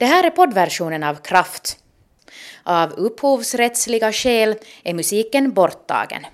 [0.00, 1.78] Det här är poddversionen av Kraft.
[2.62, 6.26] Av upphovsrättsliga skäl är musiken borttagen.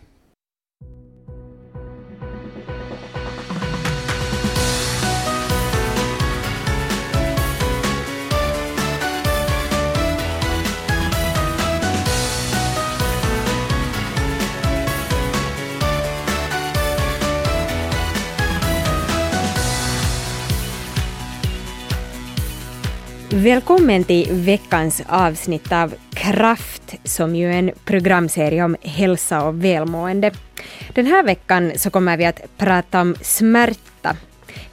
[23.36, 30.30] Välkommen till veckans avsnitt av Kraft som ju är en programserie om hälsa och välmående.
[30.94, 34.16] Den här veckan så kommer vi att prata om smärta.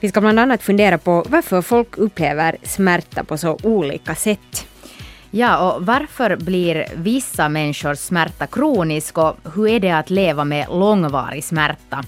[0.00, 4.66] Vi ska bland annat fundera på varför folk upplever smärta på så olika sätt.
[5.30, 10.66] Ja, och varför blir vissa människors smärta kronisk och hur är det att leva med
[10.70, 12.04] långvarig smärta?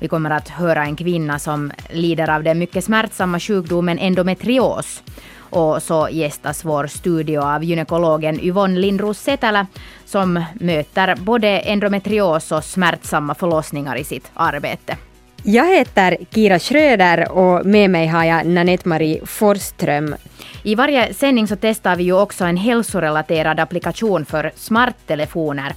[0.00, 5.02] Vi kommer att höra en kvinna som lider av den mycket smärtsamma sjukdomen endometrios.
[5.50, 9.66] Och så gästas vår studio av gynekologen Yvonne Lindros Setälä
[10.04, 14.96] som möter både endometrios och smärtsamma förlossningar i sitt arbete.
[15.42, 20.14] Jag heter Kira Schröder och med mig har jag Nanette-Marie Forsström.
[20.62, 25.72] I varje sändning så testar vi ju också en hälsorelaterad applikation för smarttelefoner.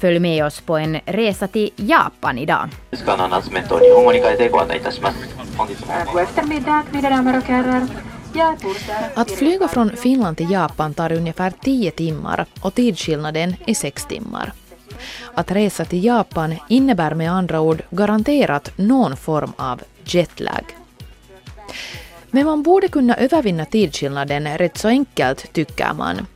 [0.00, 2.68] Följ med oss på en resa till Japan idag.
[6.12, 7.86] God eftermiddag, mina damer och herrar.
[9.14, 14.52] Att flyga från Finland till Japan tar ungefär 10 timmar och tidsskillnaden är 6 timmar.
[15.34, 20.76] Att resa till Japan innebär med andra ord garanterat någon form av jetlag.
[22.30, 26.26] Men man borde kunna övervinna tidsskillnaden rätt så enkelt, tycker man.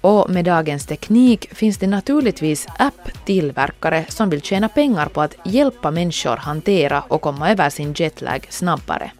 [0.00, 5.90] Och med dagens teknik finns det naturligtvis app-tillverkare som vill tjäna pengar på att hjälpa
[5.90, 9.10] människor hantera och komma över sin jetlag snabbare.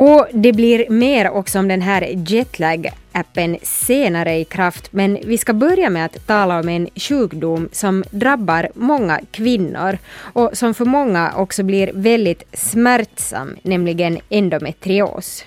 [0.00, 5.52] Och det blir mer också om den här jetlag-appen senare i kraft, men vi ska
[5.52, 9.98] börja med att tala om en sjukdom som drabbar många kvinnor
[10.32, 15.44] och som för många också blir väldigt smärtsam, nämligen endometrios.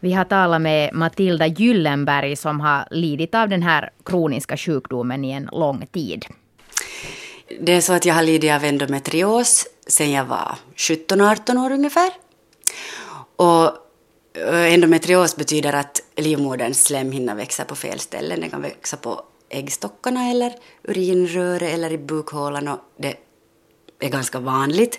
[0.00, 5.30] Vi har talat med Matilda Gyllenberg som har lidit av den här kroniska sjukdomen i
[5.30, 6.26] en lång tid.
[7.60, 12.10] Det är så att jag har lidit av endometrios sedan jag var 17-18 år ungefär.
[13.38, 13.64] Och
[14.32, 18.40] eh, endometrios betyder att livmoderns slemhinna växer på fel ställen.
[18.40, 23.16] Den kan växa på äggstockarna eller urinröret eller i bukhålan och det
[24.00, 24.98] är ganska vanligt.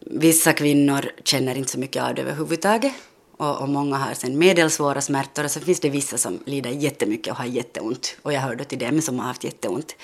[0.00, 2.92] Vissa kvinnor känner inte så mycket av det överhuvudtaget
[3.36, 7.30] och, och många har sen medelsvåra smärtor och så finns det vissa som lider jättemycket
[7.32, 9.96] och har jätteont och jag hörde till dem som har haft jätteont.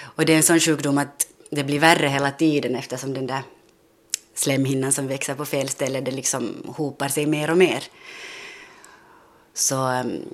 [0.00, 3.42] Och det är en sån sjukdom att det blir värre hela tiden eftersom den där
[4.34, 7.84] slemhinnan som växer på fel ställe, det liksom hopar sig mer och mer.
[9.54, 10.24] Så, ehm,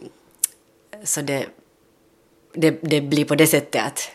[1.04, 1.46] så det,
[2.54, 4.10] det, det blir på det sättet att,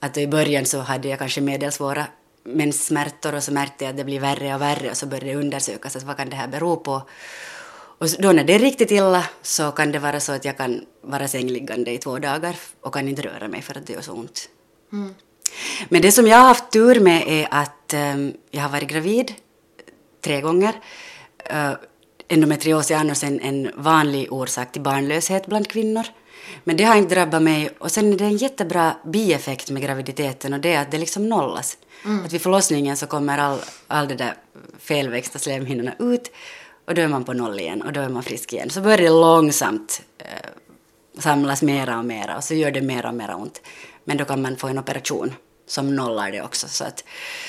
[0.00, 2.06] att i början så hade jag kanske medelsvåra
[2.44, 5.36] menssmärtor och så märkte jag att det blir värre och värre och så började det
[5.36, 7.02] undersökas att vad kan det här bero på.
[7.98, 10.86] Och då när det är riktigt illa så kan det vara så att jag kan
[11.00, 14.12] vara sängliggande i två dagar och kan inte röra mig för att det gör så
[14.12, 14.48] ont.
[14.92, 15.14] Mm.
[15.88, 19.34] Men det som jag har haft tur med är att um, jag har varit gravid
[20.24, 20.72] tre gånger.
[21.52, 21.72] Uh,
[22.28, 26.06] endometrios är annars en, en vanlig orsak till barnlöshet bland kvinnor.
[26.64, 27.70] Men det har inte drabbat mig.
[27.78, 31.28] Och sen är det en jättebra bieffekt med graviditeten och det är att det liksom
[31.28, 31.78] nollas.
[32.04, 32.24] Mm.
[32.24, 34.34] Att vid förlossningen så kommer all, all det där
[34.78, 36.30] felväxta slemhinnorna ut
[36.84, 38.70] och då är man på noll igen och då är man frisk igen.
[38.70, 40.26] Så börjar det långsamt eh,
[41.18, 43.60] samlas mera och mera och så gör det mera och mera ont.
[44.04, 45.34] Men då kan man få en operation
[45.66, 46.68] som nollar det också.
[46.68, 47.04] Så, att,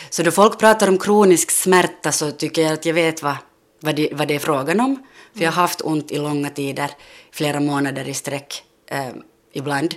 [0.10, 3.36] så då folk pratar om kronisk smärta så tycker jag att jag vet vad,
[3.80, 5.04] vad, det, vad det är frågan om.
[5.34, 6.92] För jag har haft ont i långa tider,
[7.32, 9.10] flera månader i sträck eh,
[9.54, 9.96] ibland.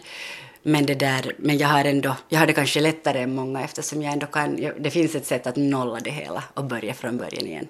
[0.62, 4.02] Men, det där, men jag har ändå, jag har det kanske lättare än många eftersom
[4.02, 7.46] jag ändå kan, det finns ett sätt att nolla det hela och börja från början
[7.46, 7.68] igen.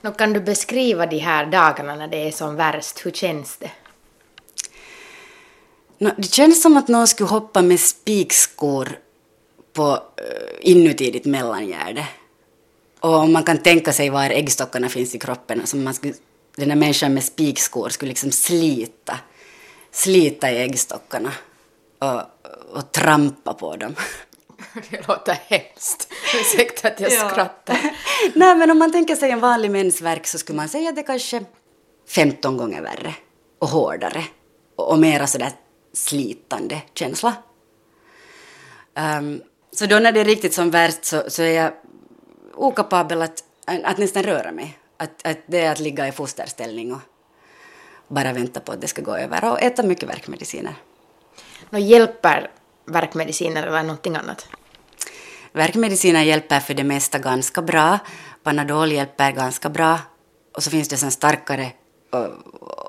[0.00, 3.70] Nå, kan du beskriva de här dagarna när det är som värst, hur känns det?
[5.98, 8.98] No, det känns som att någon skulle hoppa med spikskor
[9.78, 10.00] på uh,
[10.60, 12.06] inuti ditt mellangärde.
[13.00, 16.14] Och om man kan tänka sig var äggstockarna finns i kroppen, alltså man skulle,
[16.56, 19.18] den här människan med spikskor skulle liksom slita,
[19.90, 21.32] slita i äggstockarna
[21.98, 22.22] och,
[22.76, 23.94] och trampa på dem.
[24.90, 26.08] Det låter hemskt.
[26.34, 27.28] Ursäkta att jag ja.
[27.30, 27.78] skrattar.
[28.34, 31.02] Nej, men om man tänker sig en vanlig mensvärk så skulle man säga att det
[31.02, 31.44] kanske
[32.08, 33.14] 15 gånger värre
[33.58, 34.24] och hårdare
[34.76, 35.52] och, och mera sådär
[35.92, 37.34] slitande känsla.
[39.18, 39.42] Um,
[39.78, 41.72] så då när det är riktigt som värst så, så är jag
[42.54, 43.44] okapabel att,
[43.84, 44.78] att nästan röra mig.
[44.96, 47.00] Att, att det är att ligga i fosterställning och,
[48.08, 50.74] bara vänta på att det ska gå över och äta mycket värkmediciner.
[51.70, 52.50] Nå, hjälper
[52.84, 54.48] värkmediciner eller någonting annat?
[55.52, 57.98] Värkmediciner hjälper för det mesta ganska bra.
[58.42, 59.98] Panadol hjälper ganska bra.
[60.54, 61.72] Och så finns det sen starkare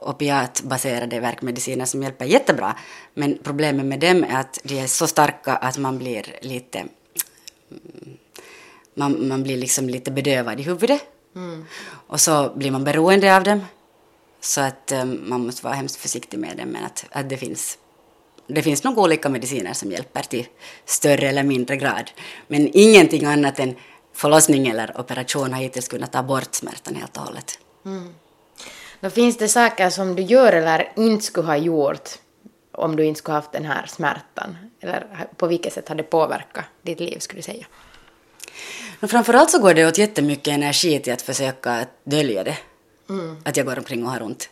[0.02, 2.76] opiatbaserade värkmediciner som hjälper jättebra.
[3.14, 6.86] Men problemet med dem är att de är så starka att man blir lite
[8.94, 11.02] man, man blir liksom lite bedövad i huvudet.
[11.36, 11.66] Mm.
[12.08, 13.62] Och så blir man beroende av dem.
[14.42, 16.70] Så att um, man måste vara hemskt försiktig med dem.
[16.70, 17.78] Men att, att det finns
[18.48, 20.48] det finns nog olika mediciner som hjälper till
[20.86, 22.12] större eller mindre grad.
[22.48, 23.76] Men ingenting annat än
[24.14, 27.60] förlossning eller operation har hittills kunnat ta bort smärtan helt och hållet.
[27.86, 28.14] Mm.
[29.00, 32.10] Då finns det saker som du gör eller inte skulle ha gjort
[32.72, 34.58] om du inte skulle haft den här smärtan?
[34.82, 37.66] Eller på vilket sätt har det påverkat ditt liv, skulle du säga?
[39.00, 42.58] Men framförallt så går det åt jättemycket energi till att försöka dölja det.
[43.10, 43.38] Mm.
[43.46, 44.50] Att jag går omkring och har ont.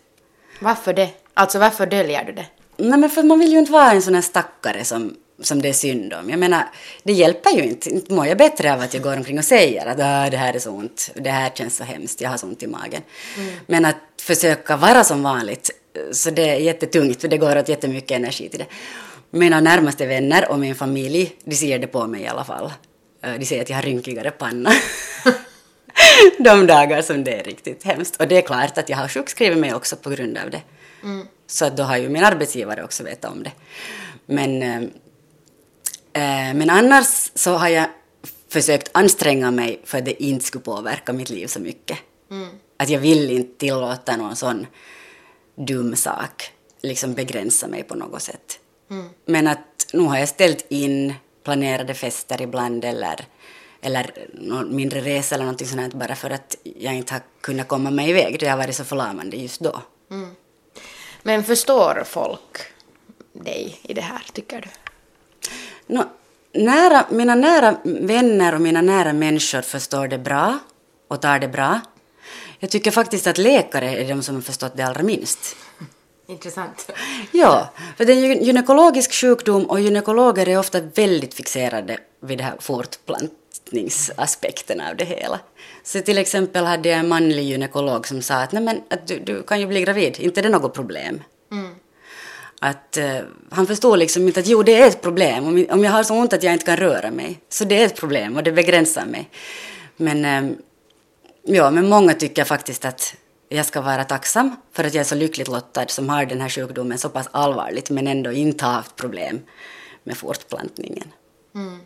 [0.62, 1.10] Varför det?
[1.34, 2.46] Alltså varför döljer du det?
[2.78, 5.70] Nej men för man vill ju inte vara en sån här stackare som, som det
[5.70, 6.30] är synd om.
[6.30, 6.64] Jag menar,
[7.04, 7.90] det hjälper ju inte.
[7.90, 10.54] Inte mår jag bättre av att jag går omkring och säger att ah, det här
[10.54, 13.02] är så ont, det här känns så hemskt, jag har så ont i magen.
[13.38, 13.54] Mm.
[13.66, 15.72] Men att försöka vara som vanligt,
[16.12, 18.66] så det är jättetungt för det går åt jättemycket energi till det.
[19.30, 22.72] Mina närmaste vänner och min familj, de ser det på mig i alla fall.
[23.24, 24.72] Eh, de säger att jag har rynkigare panna.
[26.40, 28.16] De dagar som det är riktigt hemskt.
[28.22, 30.62] Och det är klart att jag har sjukskrivit mig också på grund av det.
[31.04, 31.28] Mm.
[31.48, 33.52] Så då har ju min arbetsgivare också vetat om det.
[34.26, 34.90] Men, äh,
[36.56, 37.88] men annars så har jag
[38.50, 41.98] försökt anstränga mig för att det inte skulle påverka mitt liv så mycket.
[42.32, 42.50] Mm.
[42.78, 44.68] Att jag vill inte tillåta någon sån
[45.56, 48.60] dum sak liksom begränsa mig på något sätt.
[48.92, 49.10] Mm.
[49.26, 53.26] Men att nu har jag ställt in planerade fester ibland eller,
[53.82, 57.92] eller någon mindre resa eller någonting sånt bara för att jag inte har kunnat komma
[57.92, 58.40] mig iväg.
[58.40, 59.82] Det har varit så förlamande just då.
[60.12, 60.30] Mm.
[61.24, 62.58] Men förstår folk
[63.34, 64.87] dig i det här, tycker du?
[65.88, 66.04] No,
[66.54, 70.60] nära, mina nära vänner och mina nära människor förstår det bra
[71.08, 71.80] och tar det bra.
[72.60, 75.56] Jag tycker faktiskt att läkare är de som har förstått det allra minst.
[76.28, 76.92] Intressant.
[77.32, 82.44] Ja, för det är en gynekologisk sjukdom och gynekologer är ofta väldigt fixerade vid det
[82.44, 85.40] här fortplantningsaspekten av det hela.
[85.84, 89.20] Så till exempel hade jag en manlig gynekolog som sa att, Nej, men, att du,
[89.20, 91.24] du kan ju bli gravid, inte är det något problem.
[92.60, 93.20] Att eh,
[93.50, 95.48] han förstår liksom inte att jo, det är ett problem.
[95.48, 97.86] Om, om jag har så ont att jag inte kan röra mig, så det är
[97.86, 99.30] ett problem och det begränsar mig.
[99.98, 100.58] Men, eh,
[101.44, 103.16] ja, men många tycker faktiskt att
[103.50, 106.50] jag ska vara tacksam för att jag är så lyckligt lottad som har den här
[106.50, 109.40] sjukdomen så pass allvarligt men ändå inte har haft problem
[110.04, 111.14] med fortplantningen.
[111.56, 111.80] Mm.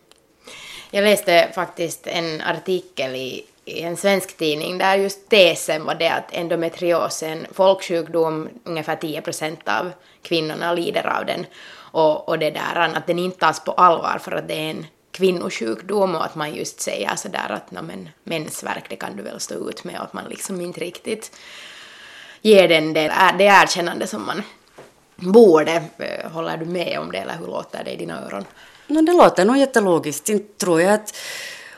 [0.91, 6.09] Jag läste faktiskt en artikel i, i, en svensk tidning där just tesen var det
[6.09, 9.91] att endometrios är en folksjukdom, ungefär 10 procent av
[10.21, 14.31] kvinnorna lider av den och, och det där att den inte tas på allvar för
[14.31, 18.95] att det är en kvinnosjukdom och att man just säger sådär att men, mensvärk det
[18.95, 21.31] kan du väl stå ut med och att man liksom inte riktigt
[22.41, 24.43] ger den det, det erkännande som man
[25.15, 25.83] borde.
[25.97, 28.45] Eh, håller du med om det eller hur låter det i dina öron?
[28.87, 30.29] No, det låter nog jättelogiskt.
[30.29, 31.15] Inte tror jag att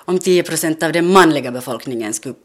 [0.06, 2.36] om 10 procent av den manliga befolkningen skulle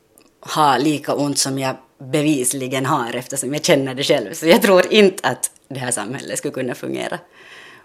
[0.41, 4.33] ha lika ont som jag bevisligen har eftersom jag känner det själv.
[4.33, 7.19] Så jag tror inte att det här samhället skulle kunna fungera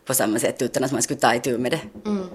[0.05, 2.09] på samma sätt utan att man skulle ta itu med det.
[2.09, 2.29] Mm.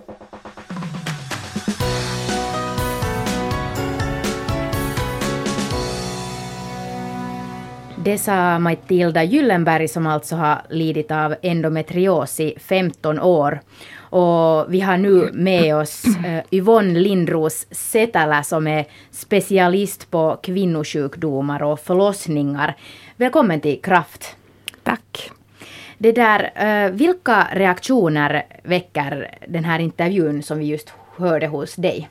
[8.04, 13.60] Det sa Matilda Gyllenberg som alltså har lidit av endometrios i 15 år.
[14.10, 21.62] Och vi har nu med oss uh, Yvonne Lindros Setälä som är specialist på kvinnosjukdomar
[21.62, 22.76] och förlossningar.
[23.16, 24.36] Välkommen till Kraft.
[24.82, 25.30] Tack.
[25.98, 32.08] Det där, uh, vilka reaktioner väcker den här intervjun som vi just hörde hos dig?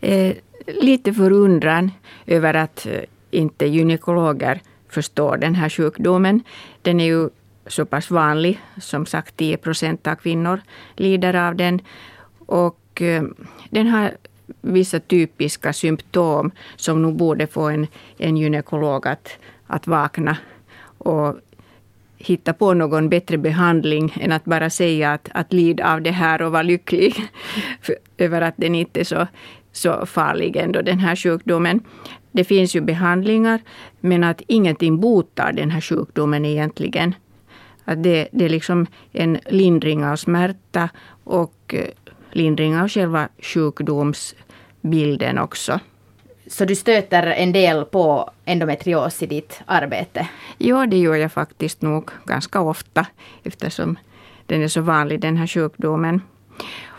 [0.00, 0.36] Eh,
[0.66, 1.90] lite förundran
[2.26, 2.86] över att
[3.30, 6.42] inte gynekologer förstår den här sjukdomen.
[6.82, 7.28] Den är ju
[7.66, 10.60] så pass vanlig, som sagt 10 procent av kvinnor
[10.96, 11.80] lider av den.
[12.46, 13.22] Och eh,
[13.70, 14.12] den har
[14.60, 17.86] vissa typiska symptom som nog borde få en,
[18.18, 19.28] en gynekolog att,
[19.66, 20.36] att vakna
[20.98, 21.36] och
[22.18, 26.42] hitta på någon bättre behandling än att bara säga att, att lid av det här
[26.42, 27.14] och var lycklig
[28.18, 29.26] över att den inte är så,
[29.72, 31.80] så farlig ändå, den här sjukdomen.
[32.32, 33.60] Det finns ju behandlingar,
[34.00, 37.14] men att ingenting botar den här sjukdomen egentligen.
[37.88, 40.88] Att det, det är liksom en lindring av smärta
[41.24, 41.88] och eh,
[42.32, 45.80] lindring av själva sjukdomsbilden också.
[46.46, 50.28] Så du stöter en del på endometrios i ditt arbete?
[50.58, 53.06] Ja, det gör jag faktiskt nog ganska ofta
[53.42, 53.98] eftersom
[54.46, 56.20] den är så vanlig, den här sjukdomen.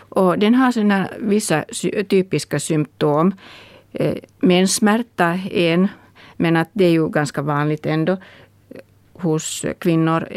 [0.09, 1.65] Och den har sina vissa
[2.09, 3.33] typiska symptom.
[3.93, 5.87] Eh, menssmärta är en,
[6.35, 8.17] men att det är ju ganska vanligt ändå
[9.13, 10.27] hos kvinnor.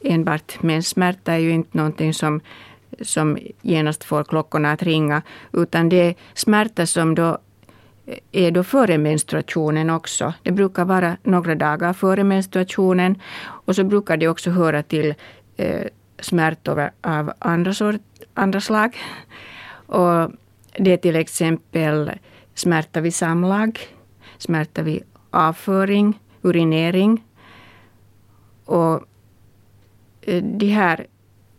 [0.00, 2.40] Enbart menssmärta är ju inte någonting som,
[3.00, 7.38] som genast får klockorna att ringa, utan det är smärta som då
[8.32, 10.34] är då före menstruationen också.
[10.42, 15.14] Det brukar vara några dagar före menstruationen och så brukar det också höra till
[15.56, 15.86] eh,
[16.20, 18.00] smärtor av andra, sort,
[18.34, 18.96] andra slag.
[19.86, 20.30] Och
[20.78, 22.10] det är till exempel
[22.54, 23.78] smärta vid samlag,
[24.38, 27.24] smärta vid avföring, urinering.
[28.64, 29.02] Och
[30.42, 31.06] de här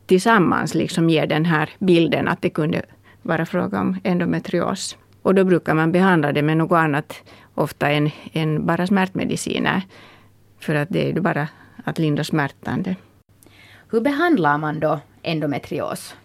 [0.05, 2.81] tillsammans liksom ger den här bilden att det kunde
[3.21, 4.97] vara fråga om endometrios.
[5.21, 9.81] Och då brukar man behandla det med något annat, ofta än, än bara smärtmediciner.
[10.59, 11.47] För att det är ju bara
[11.83, 12.95] att lindra smärtan.
[13.91, 16.15] Hur behandlar man då endometrios?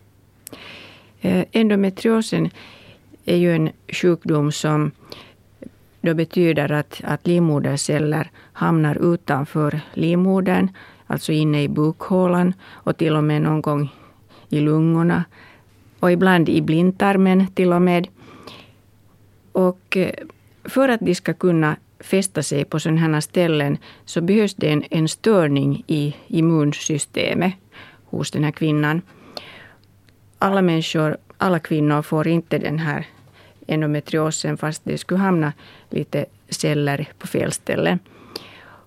[1.20, 2.50] Eh, endometriosen
[3.24, 4.90] är ju en sjukdom som
[6.00, 10.68] då betyder att, att livmoderceller hamnar utanför livmodern,
[11.10, 13.92] alltså inne i bukhålan och till och med någon gång
[14.48, 15.24] i lungorna
[16.00, 18.08] och ibland i blindtarmen till och med.
[19.52, 20.14] Och eh,
[20.64, 24.84] för att de ska kunna fästa sig på sådana här ställen så behövs det en,
[24.90, 27.54] en störning i immunsystemet
[28.04, 29.02] hos den här kvinnan.
[30.38, 33.06] Alla människor, alla kvinnor får inte den här
[33.66, 35.52] endometriosen fast det skulle hamna
[35.90, 37.98] lite celler på fel ställe.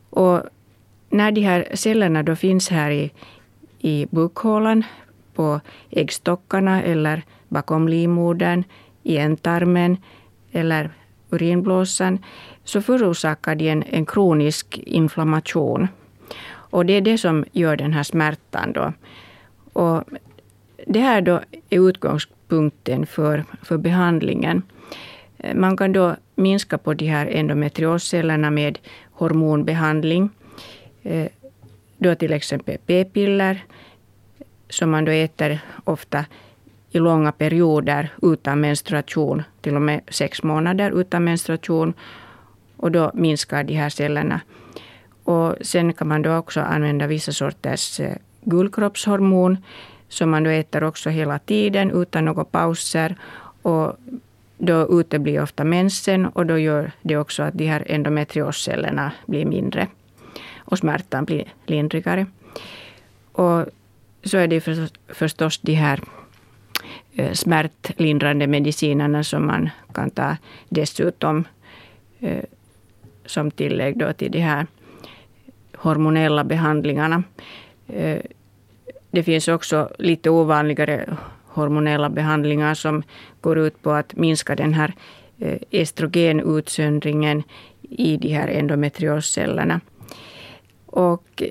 [0.10, 0.42] Och
[1.14, 3.12] när de här cellerna då finns här i,
[3.80, 4.84] i bukhålan,
[5.34, 8.64] på äggstockarna eller bakom livmodern,
[9.04, 9.98] i ändtarmen
[10.52, 10.90] eller
[11.30, 12.20] urinblåsan,
[12.64, 15.88] så förorsakar de en, en kronisk inflammation.
[16.74, 18.74] Och det är det som gör den här smärtan.
[18.74, 18.94] Då.
[19.74, 20.04] Och
[20.88, 24.62] det här då är utgångspunkten för, för behandlingen.
[25.56, 28.80] Man kan då minska på de här endometrioscellerna med
[29.12, 30.30] hormonbehandling.
[31.04, 31.28] Eh,
[31.98, 33.64] då till exempel p-piller
[34.70, 36.26] som man då äter ofta
[36.92, 41.94] i långa perioder utan menstruation, till och med sex månader utan menstruation.
[42.78, 44.42] Och då minskar de här cellerna.
[45.24, 49.58] Och sen kan man då också använda vissa sorters eh, gulkroppshormon.
[50.10, 53.16] som man då äter också hela tiden utan några pauser.
[53.62, 53.98] Och
[54.58, 59.88] då uteblir ofta mensen och då gör det också att de här endometrioscellerna blir mindre
[60.74, 62.26] och smärtan blir lindrigare.
[63.32, 63.66] Och
[64.24, 64.62] så är det
[65.08, 66.00] förstås de här
[67.16, 70.38] eh, smärtlindrande medicinerna som man kan ta
[70.70, 71.44] dessutom
[72.20, 72.44] eh,
[73.26, 74.68] som tillägg då till de här
[75.76, 77.24] hormonella behandlingarna.
[77.88, 78.20] Eh,
[79.12, 83.04] det finns också lite ovanligare hormonella behandlingar som
[83.42, 84.94] går ut på att minska den här
[85.72, 87.44] estrogenutsöndringen
[87.82, 89.82] i de här endometrioscellerna.
[90.94, 91.44] Och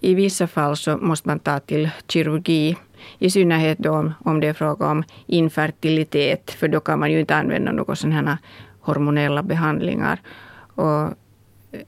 [0.00, 2.76] i vissa fall så måste man ta till kirurgi
[3.18, 7.36] i synnerhet då om, det är fråga om infertilitet, för då kan man ju inte
[7.36, 8.38] använda några sådana
[8.80, 10.20] hormonella behandlingar.
[10.74, 11.80] Och eh,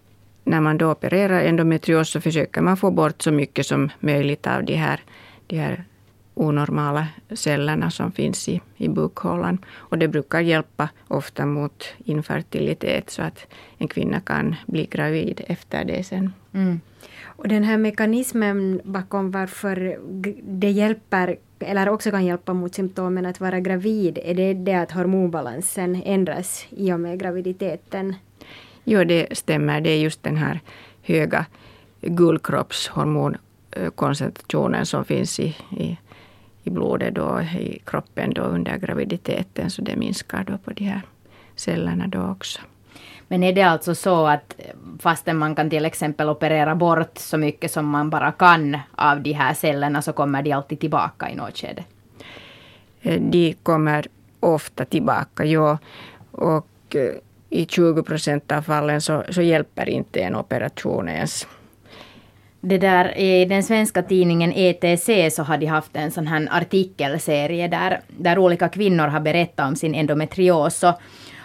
[0.45, 4.65] när man då opererar endometrios så försöker man få bort så mycket som möjligt av
[4.65, 5.01] de här,
[5.47, 5.85] de här
[6.35, 9.59] onormala cellerna som finns i, i bukhålan.
[9.75, 13.47] Och det brukar hjälpa ofta mot infertilitet så att
[13.79, 16.33] en kvinna kan bli gravid efter det sen.
[16.53, 16.81] Mm.
[17.37, 19.99] Och den här mekanismen bakom varför
[20.43, 24.93] det hjälper, eller också kan hjälpa mot symptomen att vara gravid, är det det att
[24.93, 28.15] hormonbalansen ändras i och med graviditeten?
[28.85, 29.81] Jo, det stämmer.
[29.81, 30.61] Det är just den här
[31.03, 31.47] höga
[32.01, 35.99] guldkroppshormonkoncentrationen som finns i, i,
[36.65, 41.03] i blodet då, i kroppen då under graviditeten, så det minskar då på de här
[41.57, 42.61] cellerna då också.
[43.29, 44.61] Men är det alltså så att
[44.99, 49.33] fastän man kan till exempel operera bort så mycket som man bara kan av de
[49.33, 51.85] här cellerna så kommer de alltid tillbaka i något skede?
[53.03, 54.07] Eh, de kommer
[54.41, 55.79] ofta tillbaka, ja.
[56.31, 57.15] Och eh,
[57.51, 61.47] i 20 procent av fallen så, så hjälper inte en operation ens.
[62.67, 67.69] Det där, I den svenska tidningen ETC så har de haft en sån här artikelserie
[67.69, 70.85] där, där olika kvinnor har berättat om sin endometrios.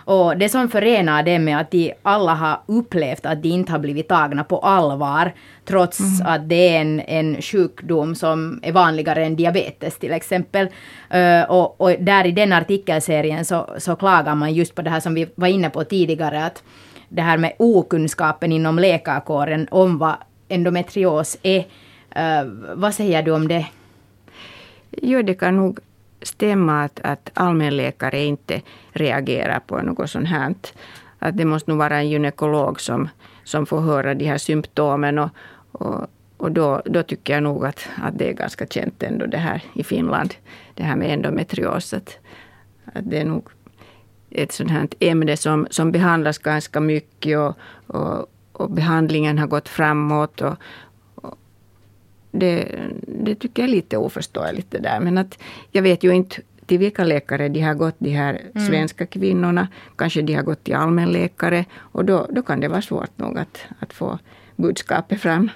[0.10, 3.80] Och det som förenar dem är att de alla har upplevt att de inte har
[3.80, 5.34] blivit tagna på allvar
[5.66, 6.34] trots mm.
[6.34, 10.68] att det är en, en sjukdom som är vanligare än diabetes till exempel.
[11.16, 15.00] Uh, och, och, där i den artikelserien så, så klagar man just på det här
[15.00, 16.64] som vi var inne på tidigare att
[17.10, 20.16] det här med okunskapen inom läkarkåren om vad
[20.50, 21.60] endometrios är.
[22.18, 23.68] Uh, vad säger du om det?
[24.92, 25.80] Jo, det kan nog
[26.22, 30.56] stämma att, att allmänläkare inte reagerar på något sånt här.
[31.20, 33.10] Att det måste nog vara en gynekolog som,
[33.44, 35.20] som får höra de här symptomen.
[35.20, 35.30] Och,
[35.72, 39.38] och, och då, då tycker jag nog att, att det är ganska känt ändå det
[39.38, 40.36] här i Finland,
[40.74, 41.94] det här med endometrios.
[41.94, 42.18] Att,
[42.94, 43.50] att det är nog
[44.32, 49.70] ett sånt här ämne som, som behandlas ganska mycket och, och, och behandlingen har gått
[49.70, 50.42] framåt.
[50.42, 50.56] Och,
[52.32, 55.00] det, det tycker jag är lite oförståeligt det där.
[55.00, 55.40] Men att
[55.72, 58.68] jag vet ju inte till vilka läkare de har gått, de här mm.
[58.68, 59.68] svenska kvinnorna.
[59.96, 61.66] Kanske de har gått till allmänläkare.
[61.76, 64.20] Och då, då kan det vara svårt nog att, att få
[64.56, 65.50] budskapet fram.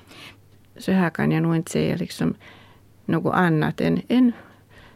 [0.77, 2.33] Så här kan jag nog inte säga liksom
[3.05, 4.31] något annat än, än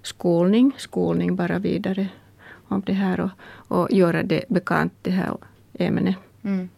[0.01, 2.07] skolning, skolning bara vidare
[2.67, 3.29] om det här och,
[3.77, 5.37] och göra det bekant, det här
[5.73, 6.15] ämnet.
[6.43, 6.69] Mm.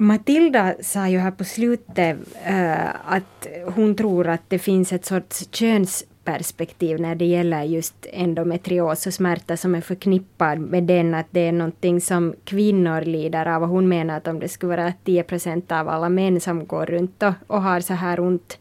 [0.00, 2.16] Matilda sa ju här på slutet
[2.50, 9.06] uh, att hon tror att det finns ett sorts könsperspektiv när det gäller just endometrios
[9.06, 13.62] och smärta som är förknippad med den, att det är någonting som kvinnor lider av.
[13.62, 16.86] Och hon menar att om det skulle vara 10 procent av alla män som går
[16.86, 18.58] runt och, och har så här ont,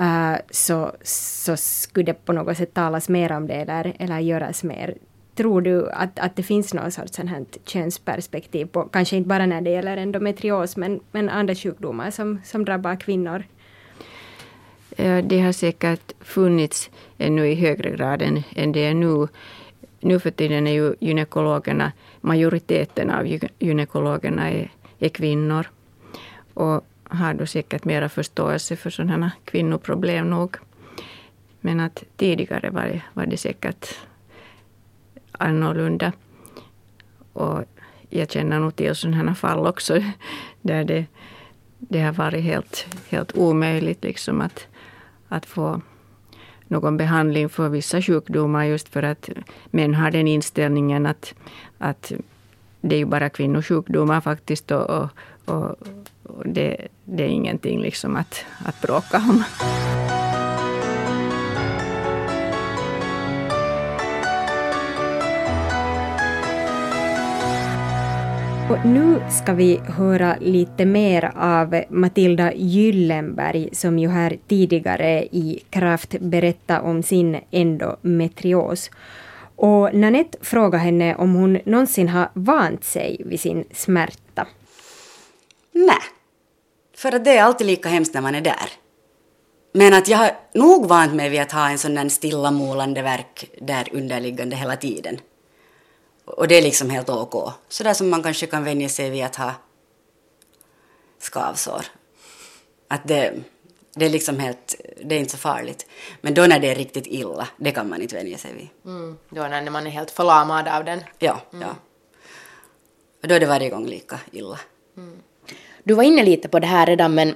[0.00, 4.64] uh, så, så skulle det på något sätt talas mer om det eller, eller göras
[4.64, 4.94] mer
[5.34, 9.60] tror du att, att det finns något sorts här könsperspektiv på, kanske inte bara när
[9.60, 13.44] det gäller endometrios, men, men andra sjukdomar som, som drabbar kvinnor?
[14.96, 19.28] Eh, det har säkert funnits ännu i högre grad än, än det är nu.
[20.00, 23.26] Nu för tiden är ju gynekologerna, majoriteten av
[23.58, 25.66] gynekologerna är, är kvinnor.
[26.54, 30.56] Och har då säkert mera förståelse för sådana kvinnoproblem nog.
[31.60, 33.94] Men att tidigare var, var det säkert
[35.40, 36.12] annorlunda.
[37.32, 37.64] Och
[38.08, 40.02] jag känner nog till sådana fall också
[40.62, 41.06] där det,
[41.78, 44.66] det har varit helt, helt omöjligt liksom att,
[45.28, 45.80] att få
[46.70, 49.28] någon behandling för vissa sjukdomar just för att
[49.70, 51.34] män har den inställningen att,
[51.78, 52.12] att
[52.80, 55.10] det är ju bara kvinnosjukdomar faktiskt och, och,
[55.44, 55.74] och,
[56.44, 59.44] det, det, är ingenting liksom att, att bråka om.
[68.70, 75.62] Och nu ska vi höra lite mer av Matilda Gyllenberg som ju här tidigare i
[75.70, 78.90] Kraft berättade om sin endometrios.
[79.56, 84.46] Och Nanette frågade henne om hon någonsin har vant sig vid sin smärta.
[85.72, 86.02] Nej,
[86.96, 88.70] för att det är alltid lika hemskt när man är där.
[89.72, 93.50] Men att jag har nog vant mig vid att ha en sån där stillamolande verk
[93.60, 95.18] där underliggande hela tiden.
[96.36, 97.52] Och det är liksom helt ok.
[97.68, 99.54] Sådär som man kanske kan vänja sig vid att ha
[101.18, 101.86] skavsår.
[102.88, 103.34] Att det,
[103.94, 105.86] det är liksom helt, det är inte så farligt.
[106.20, 108.68] Men då när det är riktigt illa, det kan man inte vänja sig vid.
[108.84, 111.04] Mm, då när man är helt förlamad av den?
[111.18, 111.68] Ja, mm.
[111.68, 111.76] ja.
[113.22, 114.58] Och då är det varje gång lika illa.
[114.96, 115.18] Mm.
[115.84, 117.34] Du var inne lite på det här redan, men,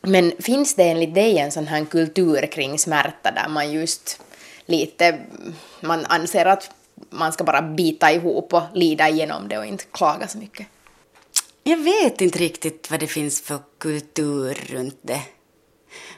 [0.00, 4.20] men finns det enligt dig en sån här kultur kring smärta där man just
[4.66, 5.20] lite,
[5.80, 6.70] man anser att
[7.10, 10.66] man ska bara bita ihop och lida igenom det och inte klaga så mycket?
[11.64, 15.20] Jag vet inte riktigt vad det finns för kultur runt det.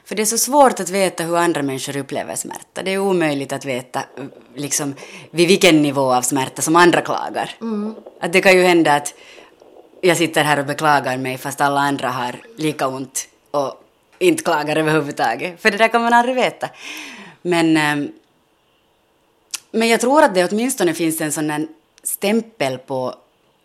[0.05, 2.83] För det är så svårt att veta hur andra människor upplever smärta.
[2.83, 4.03] Det är omöjligt att veta
[4.55, 4.95] liksom,
[5.31, 7.55] vid vilken nivå av smärta som andra klagar.
[7.61, 7.95] Mm.
[8.19, 9.13] Att det kan ju hända att
[10.01, 13.83] jag sitter här och beklagar mig fast alla andra har lika ont och
[14.19, 15.61] inte klagar överhuvudtaget.
[15.61, 16.69] För det där kan man aldrig veta.
[17.41, 18.11] Men ähm,
[19.71, 21.67] men jag tror att det åtminstone finns en sån
[22.03, 23.15] stämpel på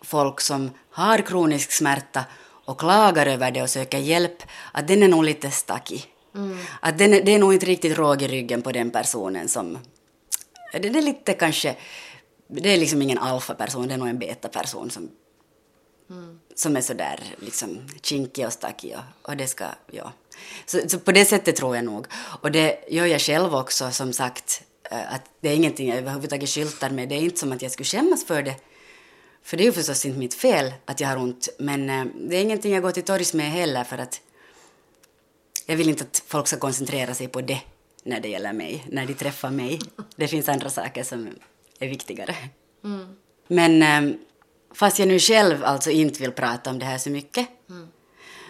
[0.02, 2.24] folk som har kronisk smärta
[2.64, 6.06] och klagar över det och söker hjälp, att den är nog lite stackig.
[6.34, 6.58] Mm.
[6.80, 9.78] Att den, det är nog inte riktigt råg i ryggen på den personen som...
[10.72, 11.76] Det, det är lite kanske...
[12.46, 15.10] Det är liksom ingen alfa-person, det är nog en beta-person som,
[16.10, 16.40] mm.
[16.54, 19.64] som är sådär liksom kinkig och stackig och, och det ska...
[19.90, 20.12] Ja.
[20.66, 22.06] Så, så på det sättet tror jag nog.
[22.40, 26.90] Och det gör jag själv också, som sagt, att det är ingenting jag överhuvudtaget skyltar
[26.90, 27.08] med.
[27.08, 28.56] Det är inte som att jag skulle skämmas för det.
[29.42, 31.48] För det är ju förstås inte mitt fel att jag har ont.
[31.58, 34.20] Men eh, det är ingenting jag går till torgs med heller för att
[35.66, 37.60] jag vill inte att folk ska koncentrera sig på det
[38.04, 39.80] när det gäller mig, när de träffar mig.
[40.16, 41.28] Det finns andra saker som
[41.78, 42.34] är viktigare.
[42.84, 43.16] Mm.
[43.48, 44.16] Men eh,
[44.74, 47.48] fast jag nu själv alltså inte vill prata om det här så mycket,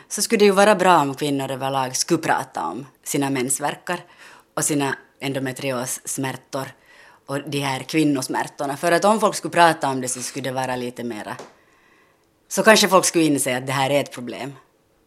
[0.08, 4.04] så skulle det ju vara bra om kvinnor överlag skulle prata om sina mensvärkar
[4.54, 6.72] och sina endometriossmärtor
[7.26, 8.76] och de här kvinnosmärtorna.
[8.76, 11.36] För att om folk skulle prata om det så skulle det vara lite mera...
[12.48, 14.52] Så kanske folk skulle inse att det här är ett problem.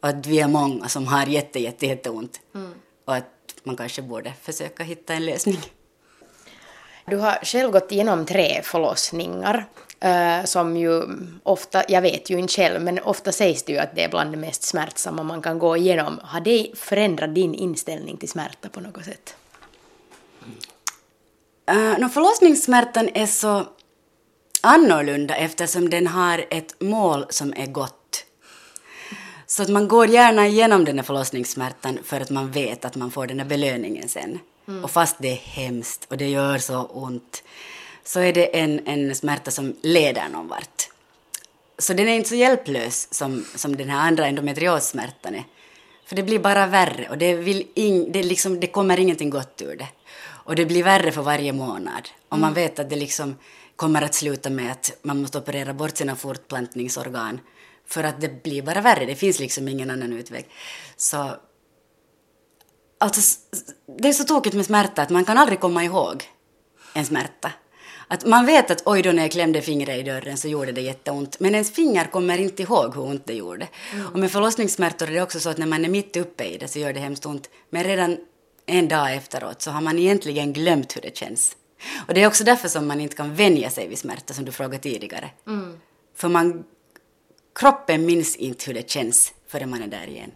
[0.01, 2.39] Och att vi är många som har jätte, jätte, jätteont.
[2.56, 2.71] Mm.
[3.06, 3.25] Och att
[3.63, 5.60] man kanske borde försöka hitta en lösning.
[7.06, 9.65] Du har själv gått igenom tre förlossningar.
[10.06, 11.04] Uh, som ju
[11.43, 14.32] ofta, jag vet ju inte själv, men ofta sägs det ju att det är bland
[14.32, 16.19] det mest smärtsamma man kan gå igenom.
[16.23, 19.36] Har det förändrat din inställning till smärta på något sätt?
[21.71, 23.67] Uh, no, förlossningssmärtan är så
[24.62, 28.25] annorlunda eftersom den har ett mål som är gott.
[29.47, 33.12] Så att man går gärna igenom den här förlossningssmärtan för att man vet att man
[33.12, 34.39] får den här belöningen sen.
[34.67, 34.84] Mm.
[34.84, 37.43] Och fast det är hemskt och det gör så ont
[38.04, 40.89] så är det en, en smärta som leder någon vart.
[41.78, 45.43] Så den är inte så hjälplös som, som den här andra endometriossmärtan är.
[46.06, 49.62] För det blir bara värre och det, vill in, det, liksom, det kommer ingenting gott
[49.62, 49.88] ur det.
[50.45, 52.10] Och det blir värre för varje månad.
[52.29, 52.63] Och man mm.
[52.63, 53.36] vet att det liksom
[53.75, 57.39] kommer att sluta med att man måste operera bort sina fortplantningsorgan.
[57.88, 60.49] För att det blir bara värre, det finns liksom ingen annan utväg.
[60.97, 61.36] Så...
[62.97, 63.39] Alltså,
[63.99, 66.23] det är så tokigt med smärta att man kan aldrig komma ihåg
[66.93, 67.51] en smärta.
[68.08, 70.81] Att man vet att oj då när jag klämde fingret i dörren så gjorde det
[70.81, 73.67] jätteont, men ens finger kommer inte ihåg hur ont det gjorde.
[73.93, 74.08] Mm.
[74.08, 76.67] Och med förlossningssmärtor är det också så att när man är mitt uppe i det
[76.67, 78.17] så gör det hemskt ont, men redan
[78.65, 81.56] en dag efteråt så har man egentligen glömt hur det känns.
[82.08, 84.51] Och det är också därför som man inte kan vänja sig vid smärta som du
[84.51, 85.30] frågade tidigare.
[85.47, 85.80] Mm.
[86.15, 86.63] För man,
[87.60, 90.32] kroppen minns inte hur det känns förrän man är där igen.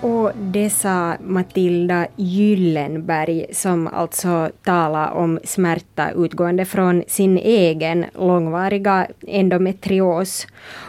[0.00, 9.06] Och det sa Matilda Gyllenberg som alltså talar om smärta utgående från sin egen långvariga
[9.26, 10.46] endometrios.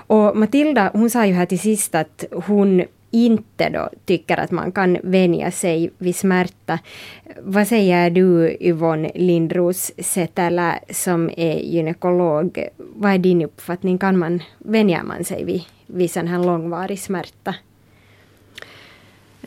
[0.07, 4.71] Och Matilda hon sa ju här till sist att hon inte då tycker att man
[4.71, 6.79] kan vänja sig vid smärta.
[7.41, 12.67] Vad säger du Yvonne Lindros Setälä som är gynekolog?
[12.77, 13.97] Vad är din uppfattning?
[13.97, 17.55] Kan man vänja man sig vid, vid sån här långvarig smärta?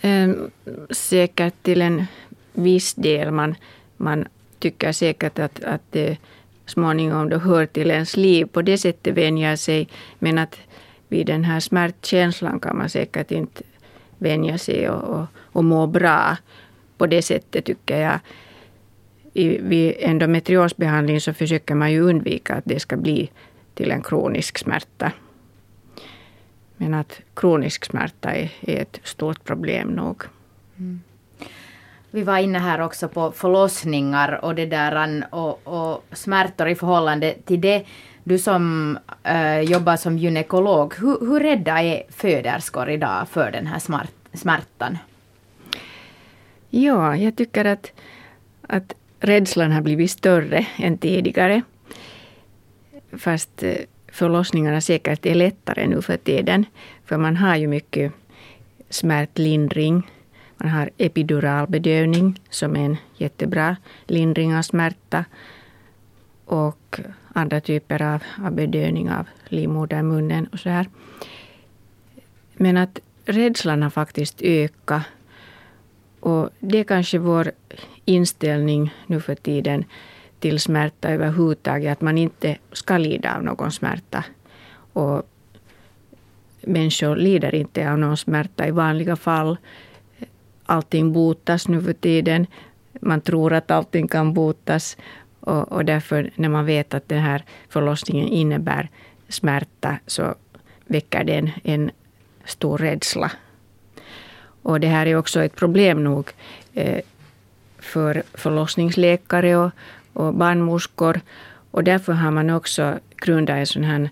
[0.04, 0.50] Ehm,
[0.90, 2.06] säkert till en
[2.52, 3.30] viss del.
[3.30, 3.54] Man,
[3.96, 4.24] man
[4.58, 6.18] tycker säkert att, att det
[6.66, 8.46] småningom då hör till ens liv.
[8.46, 9.88] På det sättet vänjer sig.
[10.18, 10.58] Men att
[11.08, 13.62] vid den här smärtkänslan kan man säkert inte
[14.18, 16.36] vänja sig och, och, och må bra.
[16.98, 18.18] På det sättet tycker jag.
[19.34, 23.30] I, vid endometriosbehandling så försöker man ju undvika att det ska bli
[23.74, 25.12] till en kronisk smärta.
[26.83, 30.23] Men att kronisk smärta är, är ett stort problem nog.
[30.79, 31.01] Mm.
[32.11, 37.35] Vi var inne här också på förlossningar och det där och, och smärtor i förhållande
[37.45, 37.85] till det.
[38.25, 43.79] Du som äh, jobbar som gynekolog, hur, hur rädda är föderskor idag för den här
[43.79, 44.99] smart, smärtan?
[46.71, 47.92] Ja, jag tycker att,
[48.62, 51.62] att rädslan har blivit större än tidigare.
[53.12, 53.77] Fast eh,
[54.12, 56.64] förlossningarna säkert är lättare nu för tiden.
[57.05, 58.12] För man har ju mycket
[58.90, 60.11] smärtlindring.
[60.57, 65.25] Man har epiduralbedövning som är en jättebra lindring av smärta.
[66.44, 67.01] Och
[67.33, 70.87] andra typer av, av bedövning av livmodermunnen och så här.
[72.55, 75.03] Men att rädslan har faktiskt ökat.
[76.20, 77.53] Och det är kanske vår
[78.05, 79.85] inställning nu för tiden
[80.42, 84.24] till smärta överhuvudtaget, att man inte ska lida av någon smärta.
[84.92, 85.22] Och
[86.61, 89.57] människor lider inte av någon smärta i vanliga fall.
[90.66, 92.46] Allting botas nu för tiden.
[93.00, 94.96] Man tror att allting kan botas.
[95.40, 98.88] Och, och därför när man vet att den här förlossningen innebär
[99.28, 100.35] smärta så
[100.87, 101.90] väcker den en, en
[102.44, 103.31] stor rädsla.
[104.62, 106.31] Och det här är också ett problem nog
[106.74, 107.00] eh,
[107.78, 109.70] för förlossningsläkare och,
[110.12, 111.20] och barnmorskor.
[111.70, 114.11] Och därför har man också grundat en sån här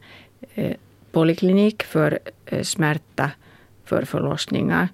[0.54, 0.76] eh,
[1.12, 3.30] poliklinik för eh, smärta
[3.84, 4.88] för förlossningar.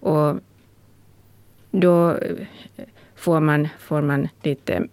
[0.00, 0.40] Och
[1.70, 2.46] då eh,
[3.16, 4.86] får man, får man lite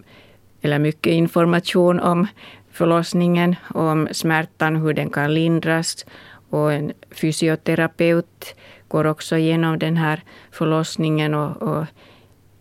[0.62, 2.28] eller mycket information om
[2.72, 6.06] förlossningen, om smärtan, hur den kan lindras.
[6.50, 8.56] Och en fysioterapeut
[8.88, 11.86] går också igenom den här förlossningen och, och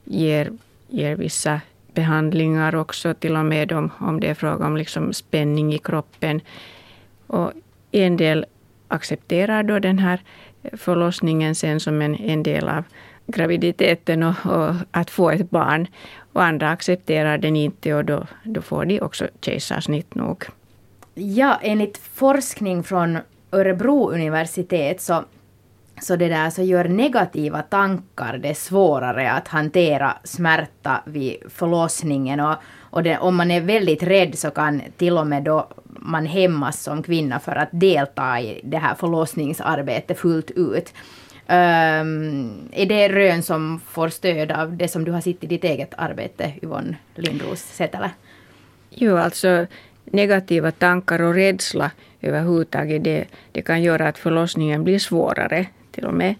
[0.04, 0.52] ger,
[0.88, 1.60] ger vissa
[1.96, 6.40] behandlingar också, till och med om, om det är fråga om liksom spänning i kroppen.
[7.26, 7.52] Och
[7.92, 8.46] en del
[8.88, 10.20] accepterar då den här
[10.72, 12.84] förlossningen sen som en, en del av,
[13.26, 15.86] graviditeten och, och, att få ett barn.
[16.32, 20.44] Och andra accepterar den inte och då, då får de också kejsarsnitt nog.
[21.14, 23.18] Ja, enligt forskning från
[23.52, 25.24] Örebro universitet så,
[26.00, 32.40] så, det där, så gör negativa tankar det svårare att hantera smärta vid förlossningen.
[32.40, 36.26] Och, och det, om man är väldigt rädd så kan till och med då man
[36.26, 40.92] hämmas som kvinna för att delta i det här förlossningsarbetet fullt ut.
[41.48, 45.64] Um, är det rön som får stöd av det som du har sett i ditt
[45.64, 48.10] eget arbete, Yvonne Lindros Setälä?
[48.90, 49.66] Jo, alltså
[50.04, 56.14] negativa tankar och rädsla överhuvudtaget, det, det kan göra att förlossningen blir svårare till och
[56.14, 56.34] med.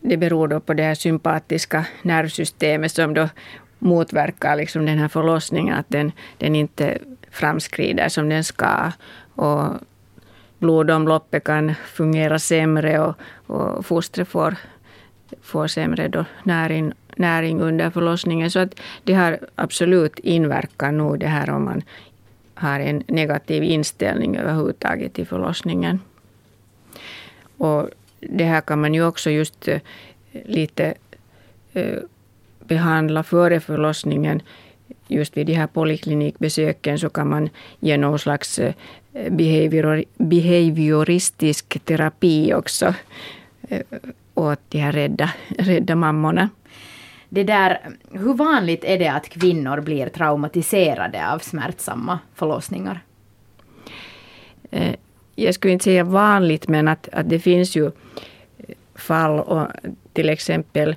[0.00, 3.28] Det beror då på det här sympatiska nervsystemet som då
[3.78, 6.98] motverkar liksom den här förlossningen, att den, den inte
[7.30, 8.92] framskrider som den ska.
[9.34, 9.74] Och
[10.58, 13.14] blodomloppet kan fungera sämre och,
[13.46, 14.56] och fostret får,
[15.42, 18.50] får sämre då näring, näring under förlossningen.
[18.50, 21.82] Så att det har absolut inverkan nog det här om man
[22.54, 26.00] har en negativ inställning överhuvudtaget till förlossningen.
[27.58, 29.80] Och det här kan man ju också just eh,
[30.44, 30.94] lite
[31.72, 31.98] eh,
[32.58, 34.42] behandla före förlossningen.
[35.08, 37.50] Just vid de här poliklinikbesöken så kan man
[37.80, 38.74] ge någon slags eh,
[39.30, 42.94] behavior, behavioristisk terapi också
[44.34, 46.48] åt de här rädda, rädda mammorna.
[47.28, 47.80] Det där,
[48.12, 53.00] hur vanligt är det att kvinnor blir traumatiserade av smärtsamma förlossningar?
[55.40, 59.66] Jag skulle inte säga vanligt, men att, att det finns ju eh, fall, och
[60.12, 60.96] till exempel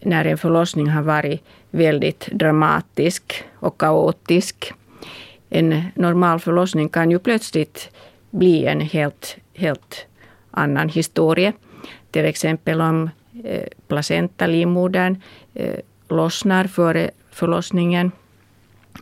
[0.00, 4.72] när en förlossning har varit väldigt dramatisk och kaotisk.
[5.50, 7.90] En normal förlossning kan ju plötsligt
[8.30, 10.06] bli en helt, helt
[10.50, 11.52] annan historia.
[12.10, 13.10] Till exempel om
[13.44, 15.22] eh, placenta, livmodern,
[15.54, 18.12] eh, lossnar före förlossningen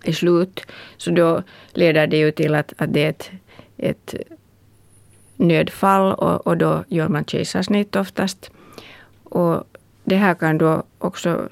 [0.04, 0.66] är slut.
[0.96, 3.30] Så då leder det ju till att, att det är ett,
[3.76, 4.14] ett
[5.36, 8.50] nödfall och, och då gör man kejsarsnitt oftast.
[9.24, 9.64] Och
[10.04, 11.48] det här kan då också,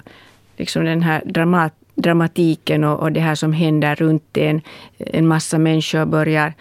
[0.57, 4.61] liksom den här dramat, dramatiken och, och det här som händer runt en,
[4.97, 6.53] en massa människor börjar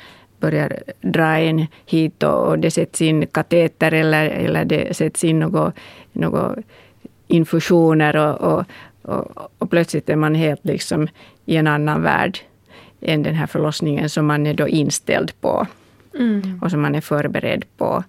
[0.42, 5.38] börjar dra en hit och, och det sätts in kateter eller, eller det sätts in
[5.38, 5.74] något,
[6.12, 6.58] något
[7.28, 8.64] infusioner och, och,
[9.02, 11.08] och, och, plötsligt är man helt liksom
[11.46, 12.38] i en annan värld
[13.00, 15.66] än den här förlossningen som man är då inställd på
[16.14, 16.59] mm.
[16.62, 18.05] och som man är förberedd på.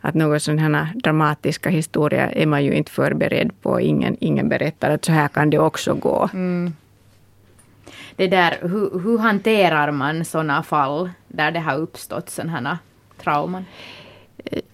[0.00, 3.80] Att några sådana här dramatiska historier är man ju inte förberedd på.
[3.80, 6.30] Ingen, ingen berättar att så här kan det också gå.
[6.32, 6.72] Mm.
[8.16, 12.78] Det där, hur, hur hanterar man sådana fall där det har uppstått sådana här
[13.22, 13.64] trauman?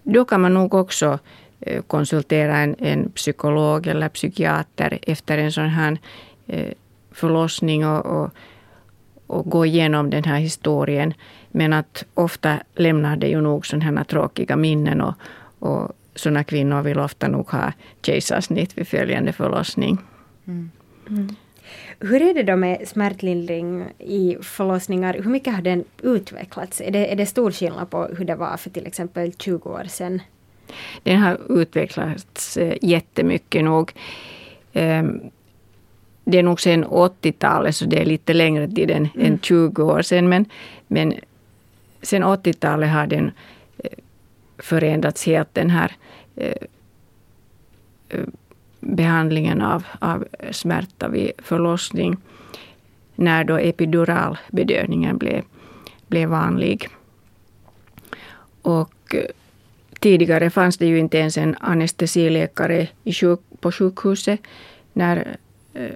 [0.03, 1.19] Då kan man nog också
[1.61, 5.99] eh, konsultera en, en psykolog eller psykiater efter en sån här
[6.47, 6.73] eh,
[7.13, 8.31] förlossning och, och,
[9.27, 11.15] och gå igenom den här historien.
[11.51, 15.15] Men att ofta lämnar det ju nog sådana här tråkiga minnen och,
[15.59, 19.99] och sådana kvinnor vill ofta nog ha kejsarsnitt vid följande förlossning.
[20.47, 20.71] Mm.
[21.09, 21.29] Mm.
[22.01, 25.15] Hur är det då med smärtlindring i förlossningar?
[25.15, 26.81] Hur mycket har den utvecklats?
[26.81, 29.85] Är det, är det stor skillnad på hur det var för till exempel 20 år
[29.89, 30.23] sedan?
[31.03, 33.93] Den har utvecklats eh, jättemycket nog.
[34.73, 35.21] Ehm,
[36.25, 39.27] det är nog sedan 80-talet, så det är lite längre tid än, mm.
[39.27, 40.29] än 20 år sedan.
[40.29, 40.47] Men,
[40.87, 41.15] men
[42.03, 43.33] sen 80-talet har den
[43.79, 43.91] eh,
[44.59, 45.93] förändrats helt, den här
[46.37, 46.69] eh,
[48.81, 52.17] behandlingen av, av smärta vid förlossning
[53.15, 55.43] när då epiduralbedövningen blev,
[56.07, 56.89] blev vanlig.
[58.63, 59.25] Och eh,
[60.01, 64.41] tidigare fanns det ju inte ens en anestesiläkare i sjuk, på sjukhuset
[64.93, 65.37] när,
[65.75, 65.91] eh,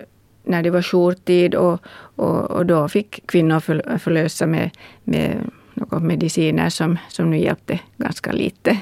[0.48, 1.80] när det var jourtid och,
[2.16, 4.70] och, och, då fick kvinnor för, förlösa med,
[5.04, 8.78] med några mediciner som, som nu hjälpte ganska lite.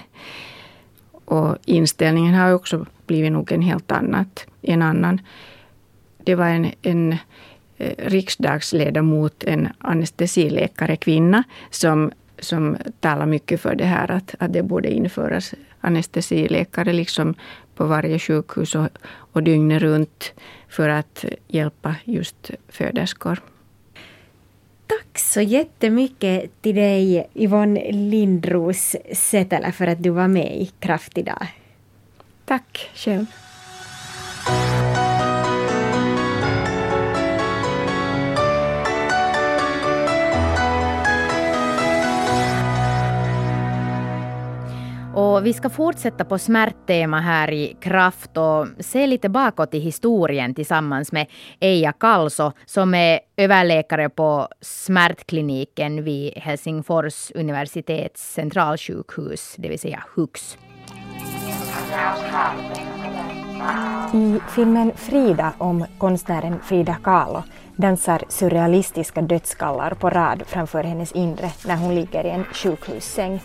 [1.25, 5.21] Och inställningen har också blivit nog en helt annat, en annan.
[6.25, 7.13] Det var en, en
[7.77, 14.63] eh, riksdagsledamot, en anestesiläkare, kvinna, som, som talar mycket för det här att, att det
[14.63, 17.35] borde införas anestesiläkare liksom
[17.77, 18.89] på varje sjukhus och,
[19.33, 20.33] och dygnet runt
[20.69, 23.43] för att hjälpa just föderskor.
[24.87, 31.19] Tack så jättemycket till dig Yvonne Lindros Sätälä för att du var med i Kraft
[31.19, 31.47] idag.
[32.45, 33.27] Tack själv.
[45.17, 50.55] Och vi ska fortsätta på smärttema här i Kraft och se lite bakåt i historien
[50.55, 51.27] tillsammans med
[51.61, 60.59] Eija Kalso som är överläkare på smärtkliniken vid Helsingfors universitets centralsjukhus, det vill säga HUX.
[64.15, 67.43] I filmen Frida om konstnären Frida Kahlo
[67.77, 73.41] dansar surrealistiska dödskallar på rad framför hennes inre när hon ligger i en sjukhussäng.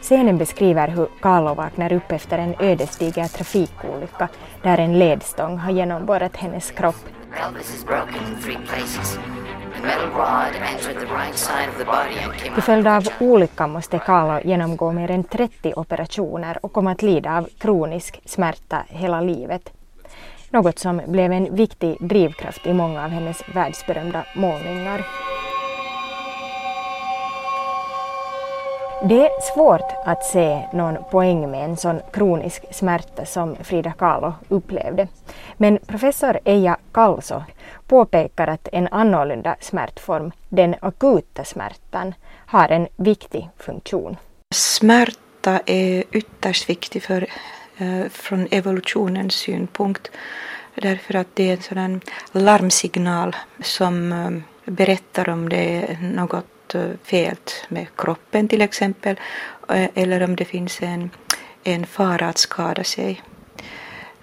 [0.00, 4.28] Scenen beskriver hur Kahlo vaknar upp efter en ödesdiger trafikolycka
[4.62, 7.04] där en ledstång har genomborrat hennes kropp.
[12.54, 17.36] Till följd av olyckan måste Kahlo genomgå mer än 30 operationer och komma att lida
[17.36, 19.72] av kronisk smärta hela livet.
[20.50, 25.06] Något som blev en viktig drivkraft i många av hennes världsberömda målningar.
[29.02, 34.34] Det är svårt att se någon poäng med en sån kronisk smärta som Frida Kahlo
[34.48, 35.08] upplevde.
[35.56, 37.42] Men professor Eija Kalso
[37.86, 42.14] påpekar att en annorlunda smärtform, den akuta smärtan,
[42.46, 44.16] har en viktig funktion.
[44.54, 47.26] Smärta är ytterst viktig för,
[47.78, 50.10] eh, från evolutionens synpunkt
[50.74, 52.00] därför att det är en sådan
[52.32, 57.36] larmsignal som eh, berättar om det är något Alltså fel
[57.68, 59.20] med kroppen till exempel
[59.68, 61.10] eh, eller om det finns en,
[61.64, 63.22] en fara att skada sig.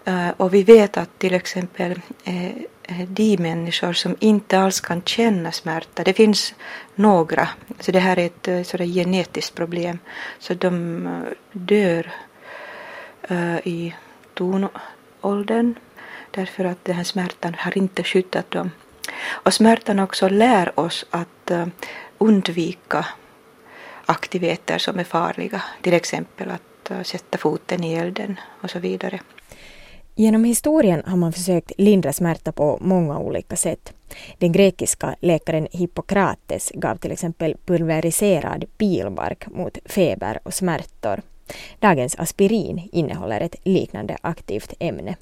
[0.05, 2.51] Eh, och vi vet att till exempel eh,
[3.07, 6.53] de människor som inte alls kan känna smärta, det finns
[6.95, 9.99] några, så det här är ett sådär genetiskt problem,
[10.39, 11.07] så de
[11.51, 12.11] dör
[13.63, 13.93] i
[14.33, 15.75] tonåldern
[16.31, 18.71] därför att den här smärtan har inte skyddat dem.
[19.29, 21.51] Och smärtan också lär oss att
[22.17, 23.05] undvika
[24.05, 29.19] aktiviteter som är farliga, till exempel att eh, sätta foten i elden och så vidare.
[30.15, 33.93] Genom historien har man försökt lindra smärta på många olika sätt.
[34.37, 41.21] Den grekiska läkaren Hippokrates gav till exempel pulveriserad pilbark mot feber och smärtor.
[41.79, 45.15] Dagens aspirin innehåller ett liknande aktivt ämne.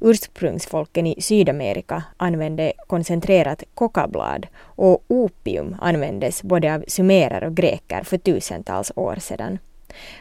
[0.00, 8.18] Ursprungsfolken i Sydamerika använde koncentrerat kokablad och opium användes både av sumerer och greker för
[8.18, 9.58] tusentals år sedan.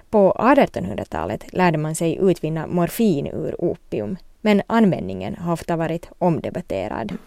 [0.10, 7.18] På 1800-talet lärde man sig utvinna morfin ur opium, men användningen har ofta varit omdebatterad.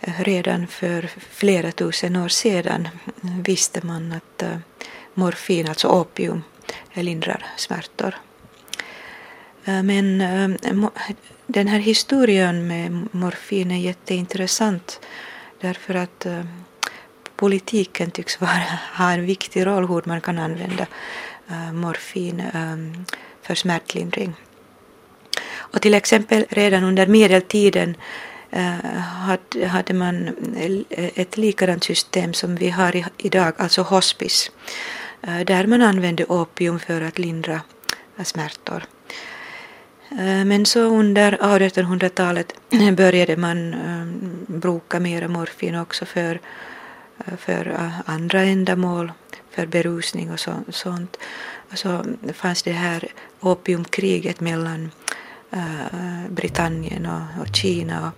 [0.00, 2.88] Redan för flera tusen år sedan
[3.44, 4.56] visste man att eh,
[5.14, 6.42] morfin, alltså opium,
[6.94, 8.14] lindrar smärtor.
[9.64, 10.90] Eh, men eh,
[11.52, 15.00] den här historien med morfin är jätteintressant
[15.60, 16.44] därför att eh,
[17.36, 18.62] politiken tycks vara,
[18.98, 20.86] ha en viktig roll hur man kan använda
[21.50, 23.04] eh, morfin ehm,
[23.42, 24.34] för smärtlindring.
[25.54, 27.96] Och till exempel redan under medeltiden
[28.50, 30.30] eh, hade, hade man
[30.96, 34.50] ett likadant system som vi har i, idag, alltså hospice,
[35.20, 37.60] där man använde opium för att lindra
[38.24, 38.84] smärtor.
[40.18, 44.06] Eh, men så under 1800-talet eh, började man eh,
[44.46, 46.40] bruka mera morfin också för,
[47.38, 49.12] för andra ändamål,
[49.50, 51.16] för berusning och så, sånt.
[51.72, 53.08] Och så fanns det här
[53.40, 54.90] opiumkriget mellan
[56.28, 58.12] Britannien och, och Kina.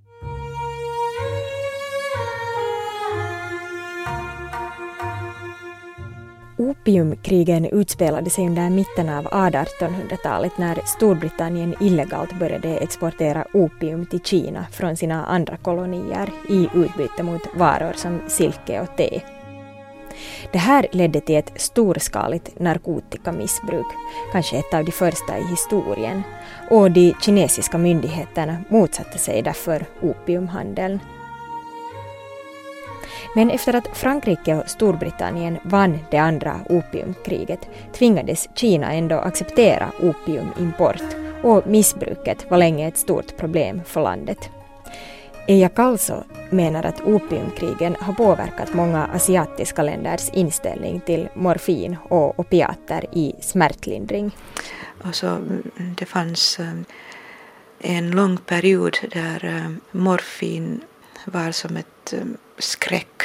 [6.85, 14.67] Opiumkrigen utspelade sig under mitten av 1800-talet när Storbritannien illegalt började exportera opium till Kina
[14.73, 19.21] från sina andra kolonier i utbyte mot varor som silke och te.
[20.53, 23.87] Det här ledde till ett storskaligt narkotikamissbruk,
[24.33, 26.23] kanske ett av de första i historien,
[26.71, 31.01] och de kinesiska myndigheterna motsatte sig därför opiumhandeln.
[33.37, 41.03] Men efter att Frankrike och Storbritannien vann det andra opiumkriget tvingades Kina ändå acceptera opiumimport
[41.43, 44.51] och missbruket var länge ett stort problem för landet.
[45.47, 46.15] Eija Kalso
[46.51, 54.37] menar att opiumkrigen har påverkat många asiatiska länders inställning till morfin och opiater i smärtlindring.
[55.03, 55.39] Alltså,
[55.99, 56.75] det fanns eh,
[57.79, 60.81] en lång period där eh, morfin
[61.25, 62.25] var som ett eh,
[62.59, 63.23] skräck.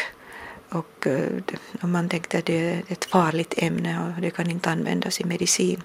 [0.70, 4.70] Och eh, och man tänkte att det är ett farligt ämne och det kan inte
[4.70, 5.84] användas i medicin.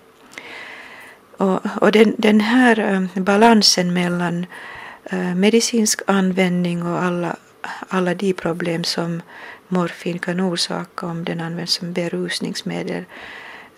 [1.37, 4.47] Och, och den, den här eh, balansen mellan
[5.37, 7.37] medicinsk användning och alla,
[7.89, 9.23] alla de problem som
[9.69, 13.05] morfin kan orsaka om den används som berusningsmedel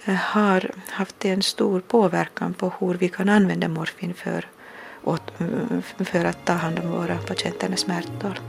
[0.04, 4.44] har haft en stor påverkan på hur vi kan använda morfin för,
[5.06, 8.40] Eh, för att ta hand om våra patienter med smärtor.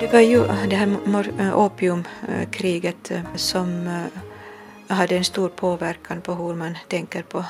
[0.00, 0.96] Det var ju eh, det här
[1.38, 3.88] eh, opiumkriget som
[4.88, 7.44] hade en stor påverkan på hur man tänker på,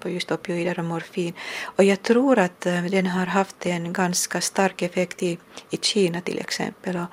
[0.00, 1.32] på just opioider och morfin.
[1.62, 5.38] Och jag tror att den har haft en ganska stark effekt i,
[5.70, 6.96] i Kina till exempel.
[6.96, 7.06] Och,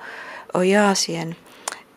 [0.56, 1.34] och i Asien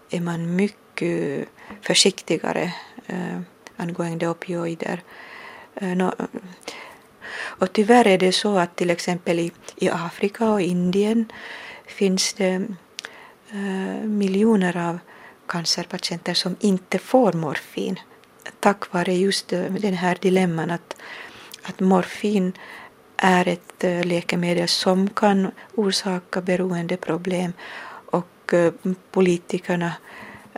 [0.09, 1.47] är man mycket
[1.81, 2.73] försiktigare
[3.08, 3.39] Eh,
[3.78, 5.01] angående opioider.
[5.76, 6.26] Eh, no, eh,
[7.38, 11.32] och tyvärr är det så att till exempel i, i Afrika och Indien
[11.86, 12.53] finns det
[13.51, 14.99] eh, miljoner av
[15.47, 17.99] cancerpatienter som inte får morfin
[18.60, 20.95] tack vare just eh, den här dilemman att,
[21.64, 22.53] att morfin
[23.18, 27.53] är ett läkemedel som kan orsaka beroendeproblem
[28.12, 28.74] och eh,
[29.12, 29.93] politikerna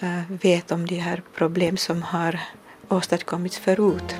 [0.01, 2.39] Eh, vet om de här problem som har
[2.89, 4.15] åstadkommits förut.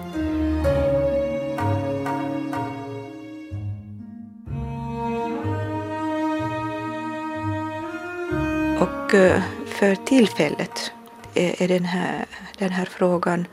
[8.80, 10.92] Och eh, för tillfället
[11.34, 12.26] är den här,
[12.58, 13.48] den här frågan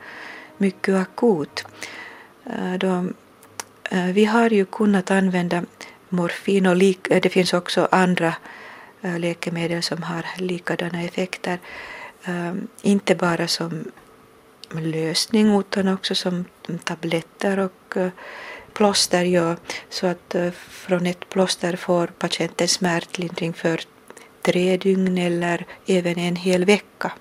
[0.57, 1.65] mycket akut.
[2.45, 3.05] Eh, då,
[4.13, 5.63] vi har ju kunnat använda
[6.09, 8.33] morfin och lik, det finns också andra
[9.01, 11.59] läkemedel som har likadana effekter.
[12.27, 13.83] Ehm, inte bara som
[14.71, 16.45] lösning utan också som
[16.83, 18.09] tabletter och eh,
[18.73, 19.23] plåster.
[19.23, 19.55] Ja,
[19.89, 23.81] så att eh, från ett plåster får patienten smärtlindring för
[24.41, 27.11] tre dygn eller även en hel vecka.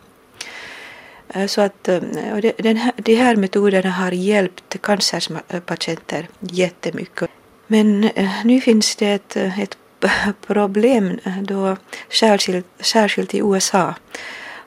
[1.29, 7.31] Eh, så att den här, de här metoderna har hjälpt cancerpatienter jättemycket.
[7.67, 8.11] Men
[8.45, 9.79] nu finns det ett, ett
[10.47, 11.77] problem då
[12.11, 13.95] särskilt, särskilt i USA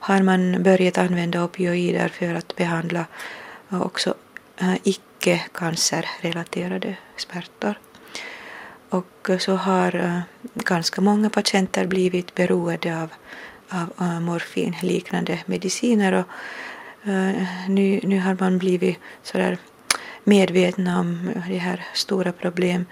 [0.10, 3.06] har man börjat använda opioider för att behandla
[3.72, 4.14] eh, också
[4.58, 7.80] eh, icke-cancerrelaterade smärtor.
[8.90, 10.22] Och eh, så har
[10.54, 13.10] ganska många patienter blivit beroende av
[13.72, 13.90] av
[14.22, 16.14] morfinliknande mediciner.
[16.14, 16.26] Och,
[17.68, 19.58] nu, nu har man blivit sådär
[20.24, 22.86] medvetna om de här stora problem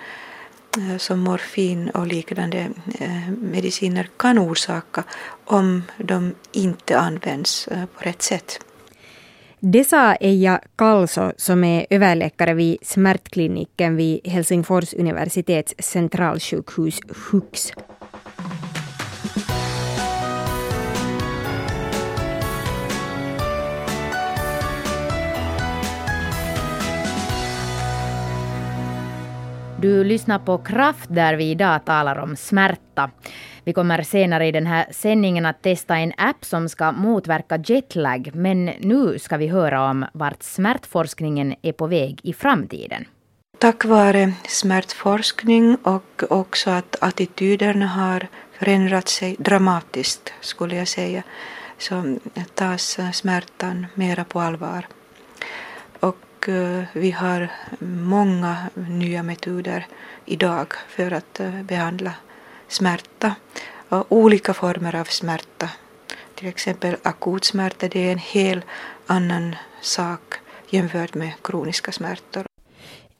[0.77, 2.69] Eh, som morfin och liknande
[2.99, 5.03] eh, mediciner kan orsaka
[5.45, 8.59] om de inte används eh, på rätt sätt.
[9.59, 16.99] Det sa Eija Kalso som är överläkare vid smärtkliniken vid Helsingfors universitets centralsjukhus
[17.31, 17.71] HUX.
[29.81, 33.09] Du lyssnar på Kraft där vi idag talar om smärta.
[33.63, 38.31] Vi kommer senare i den här sändningen att testa en app som ska motverka jetlag,
[38.33, 43.05] men nu ska vi höra om vart smärtforskningen är på väg i framtiden.
[43.59, 51.23] Tack vare smärtforskning och också att attityderna har förändrat sig dramatiskt, skulle jag säga,
[51.77, 52.17] så
[52.53, 54.85] tas smärtan mera på allvar.
[56.37, 59.87] Och eh, vi har många nya metoder
[60.25, 62.13] idag för att eh, behandla
[62.67, 63.35] smärta
[63.89, 65.69] och olika former av smärta.
[66.35, 68.65] Till exempel akut smärta, det är en helt
[69.05, 70.33] annan sak
[70.69, 72.45] jämfört med kroniska smärtor.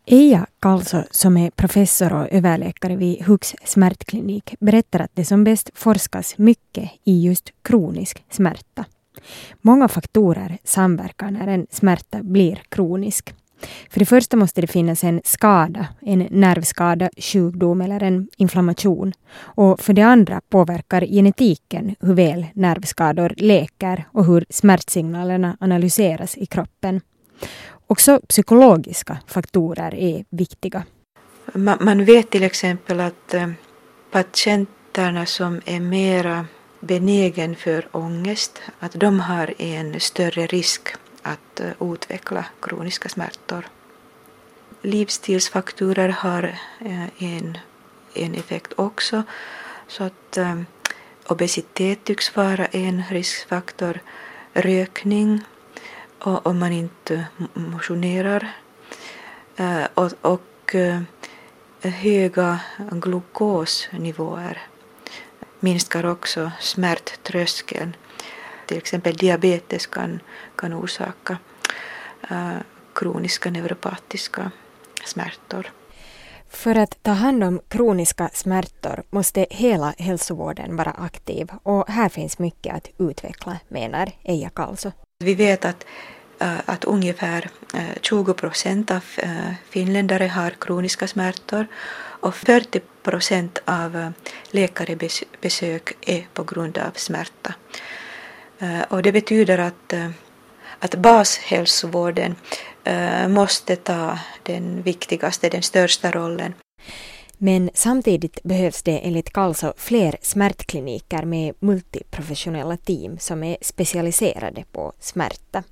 [0.05, 5.69] Eija Kalso, som är professor och överläkare vid Hux smärtklinik, berättar att det som bäst
[5.73, 8.85] forskas mycket i just kronisk smärta.
[9.61, 13.33] Många faktorer samverkar när en smärta blir kronisk.
[13.89, 19.13] För det första måste det finnas en skada, en nervskada, sjukdom eller en inflammation.
[19.39, 26.45] Och för det andra påverkar genetiken hur väl nervskador läker och hur smärtsignalerna analyseras i
[26.45, 27.01] kroppen.
[27.87, 30.83] Också psykologiska faktorer är viktiga.
[31.79, 33.49] Man vet till exempel att eh,
[34.11, 36.45] patienterna som är mera
[36.79, 43.67] benägen för ångest, att de har en större risk att eh, utveckla kroniska smärtor.
[44.81, 46.43] Livsstilsfaktorer har
[46.79, 47.57] eh, en,
[48.13, 49.23] en effekt också,
[49.87, 50.65] så att um,
[51.27, 53.99] obesitet tycks vara en riskfaktor,
[54.53, 55.43] rökning
[56.19, 58.51] och om man inte motionerar
[59.59, 60.75] uh, och, och
[61.81, 62.59] höga
[62.91, 64.61] glukosnivåer
[65.59, 67.95] minskar också smärttröskeln.
[68.65, 70.19] Till exempel diabetes kan,
[70.55, 71.37] kan orsaka
[72.31, 72.57] uh,
[72.93, 74.51] kroniska neuropatiska
[75.05, 75.71] smärtor.
[76.49, 82.39] För att ta hand om kroniska smärtor måste hela hälsovården vara aktiv och här finns
[82.39, 84.91] mycket att utveckla, menar Eija Kalso.
[85.19, 85.85] Vi vet att,
[86.39, 87.49] äh, att ungefär
[88.01, 89.03] 20 äh, procent av
[89.69, 91.67] finländare har kroniska smärtor
[92.19, 92.81] och 40
[93.11, 94.09] procent av eh,
[94.51, 97.53] läkarebesök är på grund av smärta.
[98.59, 100.09] Eh, och det betyder att, eh,
[100.79, 102.35] att bashälsovården
[103.29, 106.53] måste ta den viktigaste, den största rollen.
[107.37, 114.93] Men samtidigt behövs det enligt Kalso fler smärtkliniker med multiprofessionella team som är specialiserade på
[114.99, 115.63] smärta.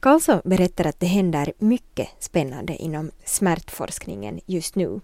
[0.00, 5.00] Karlsson berättar att det händer mycket spännande inom smärtforskningen just nu.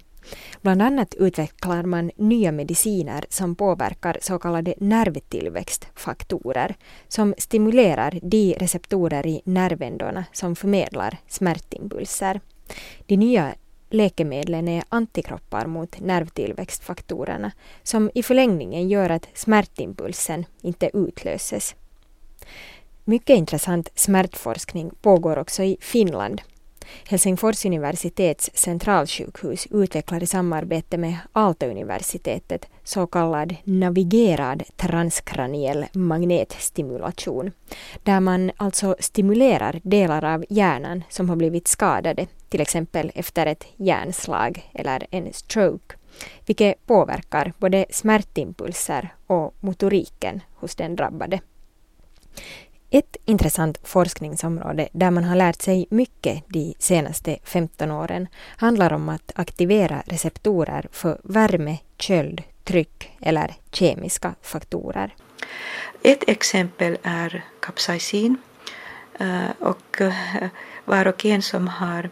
[0.62, 6.76] Bland annat utvecklar man nya mediciner som påverkar så kallade nervtillväxtfaktorer
[7.08, 12.40] som stimulerar de receptorer i nervändorna som förmedlar smärtimpulser.
[13.06, 13.54] De nya
[13.90, 17.52] läkemedlen är antikroppar mot nervtillväxtfaktorerna
[17.82, 21.74] som i förlängningen gör att smärtimpulsen inte utlöses.
[23.04, 26.42] Mycket intressant smärtforskning pågår också i Finland
[27.04, 37.52] Helsingfors universitets centralsjukhus utvecklar i samarbete med Aalto-universitetet så kallad navigerad transkraniell magnetstimulation,
[38.02, 43.66] där man alltså stimulerar delar av hjärnan som har blivit skadade, till exempel efter ett
[43.76, 45.96] hjärnslag eller en stroke,
[46.46, 51.40] vilket påverkar både smärtimpulser och motoriken hos den drabbade.
[52.94, 59.08] Ett intressant forskningsområde där man har lärt sig mycket de senaste 15 åren handlar om
[59.08, 65.14] att aktivera receptorer för värme, köld, tryck eller kemiska faktorer.
[66.02, 68.36] Ett exempel är kapsaicin
[69.18, 70.48] eh, och eh,
[70.84, 72.10] var och en som har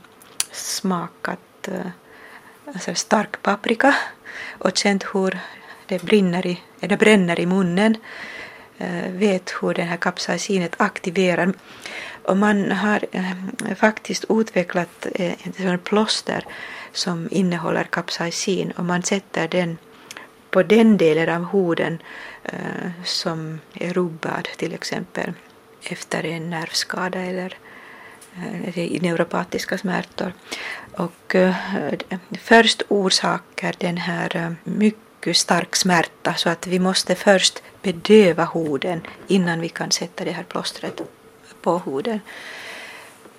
[0.53, 1.87] smakat eh,
[2.66, 3.95] alltså stark paprika
[4.59, 5.39] och känt hur
[5.87, 7.97] det, brinner i, det bränner i munnen
[8.79, 11.53] Eh, vet hur det här kapsaicinet aktiverar.
[12.23, 16.45] Och man har eh, faktiskt utvecklat eh, ett en plåster
[16.93, 19.79] som innehåller kapsaicin och man sätter den
[20.51, 22.03] på den delen av huden
[23.05, 25.33] som är rubbad till exempel
[25.83, 27.57] efter en nervskada eller
[29.01, 30.33] neuropatiska smärtor.
[30.93, 31.37] Och
[32.41, 39.61] först orsakar den här mycket stark smärta så att vi måste först bedöva huden innan
[39.61, 41.01] vi kan sätta det här plåstret
[41.62, 42.20] på huden.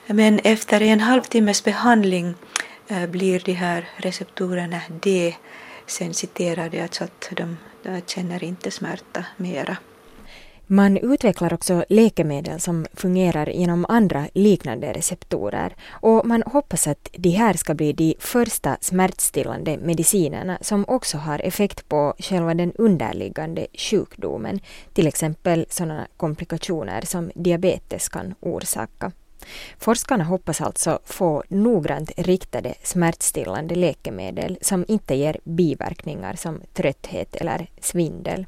[0.05, 2.35] Men efter en halvtimmes behandling
[2.87, 4.81] eh, blir de här receptorerna
[5.87, 7.57] desensiterade, alltså att de
[8.05, 9.77] känner inte smärta mera.
[10.73, 17.29] Man utvecklar också läkemedel som fungerar genom andra liknande receptorer och man hoppas att de
[17.29, 23.67] här ska bli de första smärtstillande medicinerna som också har effekt på själva den underliggande
[23.73, 24.59] sjukdomen,
[24.93, 29.11] till exempel sådana komplikationer som diabetes kan orsaka.
[29.77, 37.67] Forskarna hoppas alltså få noggrant riktade smärtstillande läkemedel som inte ger biverkningar som trötthet eller
[37.81, 38.45] svindel.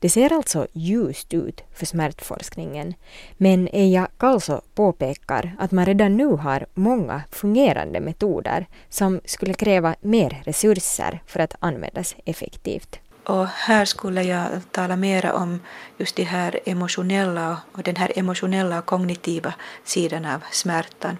[0.00, 2.94] Det ser alltså ljust ut för smärtforskningen,
[3.36, 9.94] men Eija Kalso påpekar att man redan nu har många fungerande metoder som skulle kräva
[10.00, 13.00] mer resurser för att användas effektivt.
[13.24, 15.60] Och här skulle jag tala mera om
[15.98, 19.54] just det här emotionella och den här emotionella och kognitiva
[19.84, 21.16] sidan av smärtan.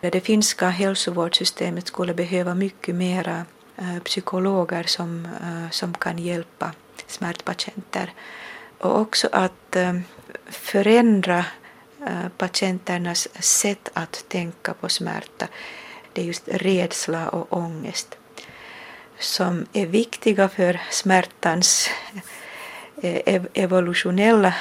[0.00, 3.44] Det finska hälsovårdssystemet skulle behöva mycket mera
[3.76, 6.72] eh, psykologer som, eh, som kan hjälpa
[7.08, 8.12] smärtpatienter.
[8.78, 9.94] Och också att eh,
[10.46, 11.44] förändra
[12.06, 15.48] eh, patienternas sätt att tänka på smärta.
[16.12, 18.18] Det är just rädsla och ångest
[19.18, 21.90] som är viktiga för smärtans
[23.02, 24.54] eh, evolutionella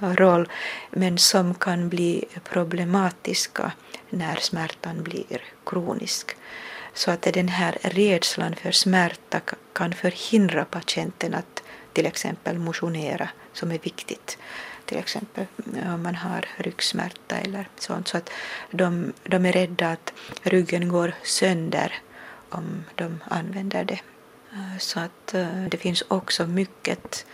[0.00, 0.48] roll
[0.90, 3.72] men som kan bli problematiska
[4.10, 6.36] när smärtan blir kronisk.
[6.94, 9.40] Så att den här rädslan för smärta
[9.72, 11.62] kan förhindra patienten att
[11.98, 14.38] till exempel motionera som är viktigt.
[14.84, 15.46] Till exempel
[15.94, 18.08] om man har ryggsmärta eller sånt.
[18.08, 18.30] Så att
[18.70, 21.94] de, de är rädda att ryggen går sönder
[22.48, 24.00] om de använder det.
[24.52, 27.26] Eh, så att eh, det finns också mycket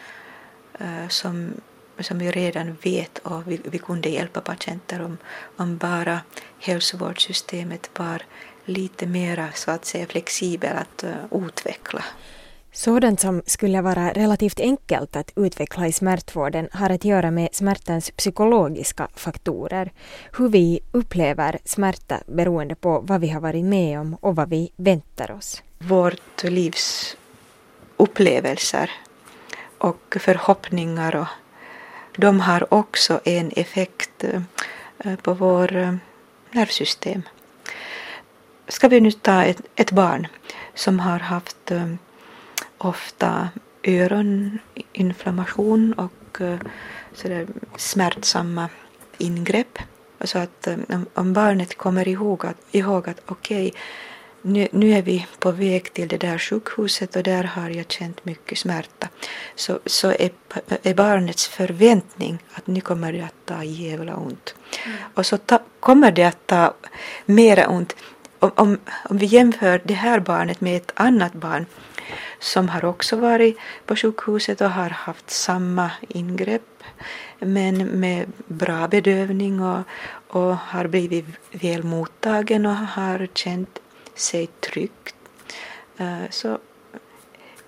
[0.79, 1.55] eh, som,
[2.01, 5.19] som vi redan vet och vi, vi kunde hjälpa patienter om,
[5.57, 6.21] om bara
[6.59, 8.23] hälsovårdssystemet var
[8.65, 12.05] lite mera så att säga flexibelt att uh, utveckla.
[12.77, 18.11] Sådant som skulle vara relativt enkelt att utveckla i smärtvården har att göra med smärtans
[18.11, 19.93] psykologiska faktorer.
[20.39, 24.73] Hur vi upplever smärta beroende på vad vi har varit med om och vad vi
[24.77, 25.63] väntar oss.
[25.79, 27.17] Vårt livs
[27.97, 28.91] upplevelser
[29.79, 31.29] och förhoppningar och
[32.17, 35.95] de har också en effekt eh, på vårt eh,
[36.51, 37.23] nervsystem.
[38.69, 40.27] Ska vi nu ta ett, ett barn
[40.75, 41.95] som har haft eh,
[42.79, 43.49] ofta
[43.83, 46.41] öroninflammation och
[47.15, 47.47] sådär
[47.77, 48.69] smärtsamma
[49.19, 49.79] ingrepp.
[50.21, 50.69] Så att
[51.15, 53.81] om barnet kommer ihåg att, ihåg att okej, okay,
[54.47, 58.25] nu, nu är vi på väg till det där sjukhuset och där har jag känt
[58.25, 59.09] mycket smärta.
[59.55, 60.31] Så, så är,
[60.83, 64.55] är barnets förväntning att nu kommer det att ta jävla ont.
[64.87, 64.97] Mm.
[65.15, 66.75] Och så ta, kommer det att ta
[67.27, 67.97] mera ont.
[68.45, 68.79] Om, om,
[69.11, 71.67] om vi jämför det här barnet med ett annat barn
[72.39, 76.83] som har också varit på sjukhuset och har haft samma ingrepp
[77.39, 79.83] men med bra bedövning och,
[80.29, 83.79] och har blivit väl mottagen och har känt
[84.15, 85.17] sig tryggt
[85.97, 86.59] eh, så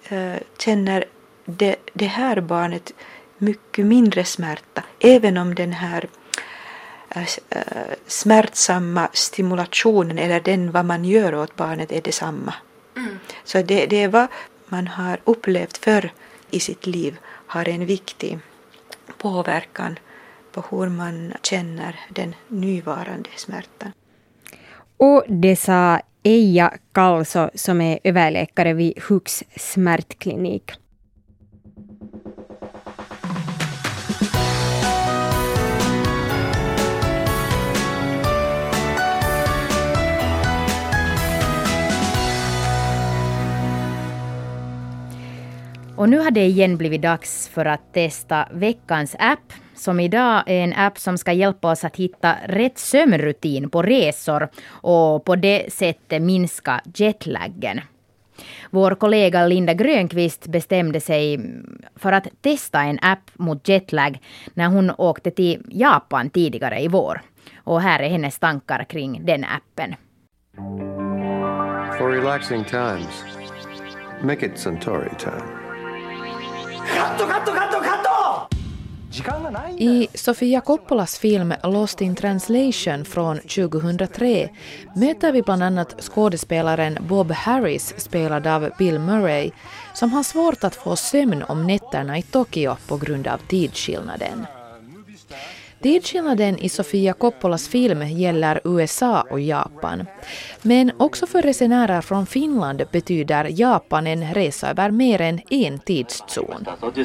[0.08, 1.04] eh, känner
[1.44, 2.92] det, det här barnet
[3.38, 6.08] mycket mindre smärta även om den här
[8.06, 12.54] smärtsamma stimulationen eller den vad man gör åt barnet är detsamma.
[12.96, 13.18] Mm.
[13.44, 14.26] Så det, det är vad
[14.68, 16.12] man har upplevt förr
[16.50, 18.38] i sitt liv har en viktig
[19.18, 19.98] påverkan
[20.52, 23.92] på hur man känner den nuvarande smärtan.
[24.96, 30.72] Och det sa Eija Kalso som är överläkare vid Hux smärtklinik.
[45.96, 50.64] Och nu har det igen blivit dags för att testa veckans app som idag är
[50.64, 55.72] en app som ska hjälpa oss att hitta rätt sömnrutin på resor och på det
[55.72, 57.80] sättet minska jetlaggen.
[58.70, 61.40] Vår kollega Linda Grönqvist bestämde sig
[61.96, 64.18] för att testa en app mot jetlag
[64.54, 67.22] när hon åkte till Japan tidigare i vår.
[67.64, 69.94] Och här är hennes tankar kring den appen.
[71.98, 73.24] For relaxing times,
[74.22, 75.55] make it Centauri time.
[79.78, 84.48] I Sofia Coppolas film Lost in translation från 2003
[84.96, 89.50] möter vi bland annat skådespelaren Bob Harris, spelad av Bill Murray,
[89.94, 94.46] som har svårt att få sömn om nätterna i Tokyo på grund av tidsskillnaden.
[95.82, 100.06] Tidsskillnaden i Sofia Coppolas film gäller USA och Japan.
[100.62, 106.66] Men också för resenärer från Finland betyder Japan en resa över mer än en tidszon.
[106.80, 106.98] God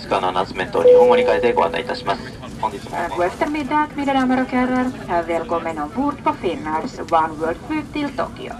[3.25, 4.91] eftermiddag mina damer och herrar.
[5.27, 8.53] Välkommen ombord på Finnards Oneworld-flyg till Tokyo.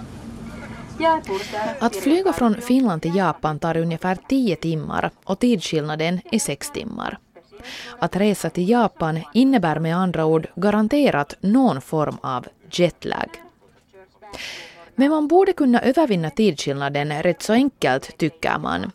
[1.80, 7.18] Att flyga från Finland till Japan tar ungefär 10 timmar och tidsskillnaden är 6 timmar.
[7.98, 13.28] Att resa till Japan innebär med andra ord garanterat någon form av jetlag.
[14.94, 18.90] Men man borde kunna övervinna tidsskillnaden rätt så enkelt, tycker man.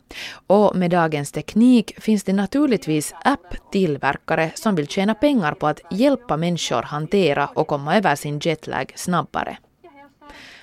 [0.48, 6.38] Och med dagens teknik finns det naturligtvis app-tillverkare som vill tjäna pengar på att hjälpa
[6.38, 9.58] människor hantera och komma över sin jetlag snabbare.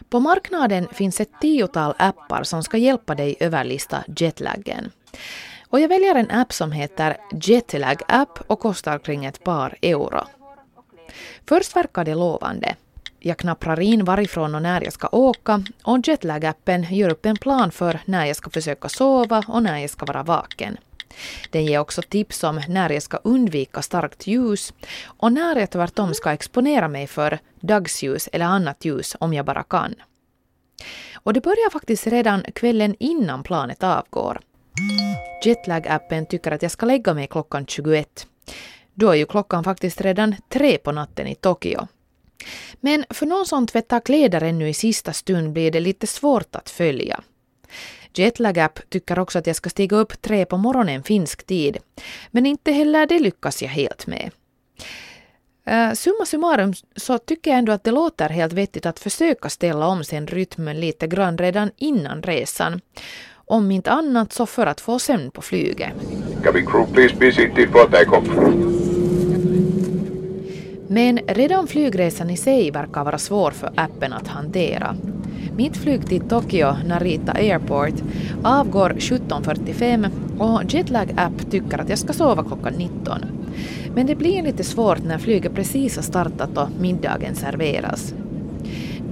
[0.08, 4.90] På marknaden finns ett tiotal appar som ska hjälpa dig överlista jetlaggen.
[5.74, 10.26] Och jag väljer en app som heter Jetlag App och kostar kring ett par euro.
[11.48, 12.76] Först verkar det lovande.
[13.18, 17.70] Jag knapprar in varifrån och när jag ska åka och Jetlag-appen gör upp en plan
[17.70, 20.76] för när jag ska försöka sova och när jag ska vara vaken.
[21.50, 24.72] Den ger också tips om när jag ska undvika starkt ljus
[25.04, 29.62] och när jag tvärtom ska exponera mig för dagsljus eller annat ljus om jag bara
[29.62, 29.94] kan.
[31.14, 34.40] Och det börjar faktiskt redan kvällen innan planet avgår
[35.44, 38.26] Jetlag-appen tycker att jag ska lägga mig klockan 21.
[38.94, 41.88] Då är ju klockan faktiskt redan tre på natten i Tokyo.
[42.80, 46.70] Men för någon som tvättar kläder ännu i sista stund blir det lite svårt att
[46.70, 47.20] följa.
[48.14, 51.78] Jetlag-app tycker också att jag ska stiga upp tre på morgonen finsk tid,
[52.30, 54.30] men inte heller det lyckas jag helt med.
[55.70, 59.86] Uh, summa summarum så tycker jag ändå att det låter helt vettigt att försöka ställa
[59.86, 62.80] om sin rytmen lite grann redan innan resan.
[63.46, 65.92] Om inte annat så för att få sömn på flyget.
[70.88, 74.96] Men redan flygresan i sig verkar vara svår för appen att hantera.
[75.56, 78.02] Mitt flyg till Tokyo Narita Airport
[78.44, 83.18] avgår 17.45 och Jetlag App tycker att jag ska sova klockan 19.
[83.94, 88.14] Men det blir lite svårt när flyget precis har startat och middagen serveras.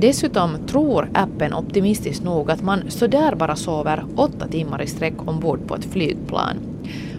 [0.02, 5.66] Dessutom tror appen optimistiskt nog att man sådär bara sover åtta timmar i sträck ombord
[5.66, 6.56] på ett flygplan.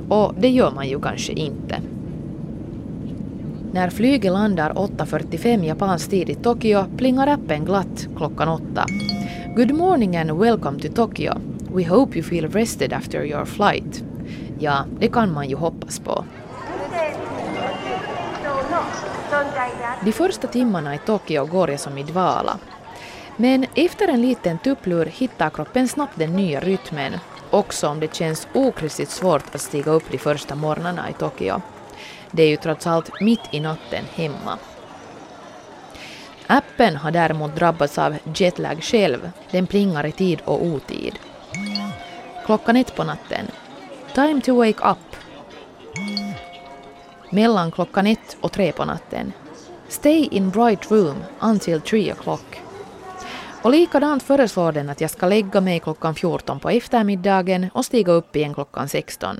[0.09, 1.81] Och det gör man ju kanske inte.
[3.71, 8.85] När flyget landar 8.45 japansk tid i Tokyo plingar appen glatt klockan åtta.
[9.55, 11.33] Good morning and welcome to Tokyo.
[11.73, 14.03] We hope you feel rested after your flight.
[14.59, 16.25] Ja, det kan man ju hoppas på.
[20.01, 22.57] De första timmarna i Tokyo går jag som i dvala.
[23.37, 27.13] Men efter en liten tupplur hittar kroppen snabbt den nya rytmen,
[27.49, 31.61] också om det känns okristligt svårt att stiga upp de första morgnarna i Tokyo.
[32.31, 34.57] Det är ju trots allt mitt i natten hemma.
[36.47, 39.31] Appen har däremot drabbats av jetlag själv.
[39.51, 41.19] Den plingar i tid och otid.
[42.45, 43.47] Klockan ett på natten.
[44.13, 45.12] Time to wake up.
[47.33, 49.31] Mellan klockan ett och tre på natten.
[49.87, 52.61] Stay in bright room until three o'clock.
[53.61, 58.11] Och likadant föreslår den att jag ska lägga mig klockan 14 på eftermiddagen och stiga
[58.11, 59.39] upp igen klockan 16.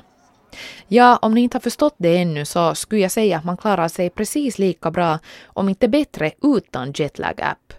[0.87, 3.87] Ja, om ni inte har förstått det ännu så skulle jag säga att man klarar
[3.87, 7.73] sig precis lika bra, om inte bättre, utan jetlag-app.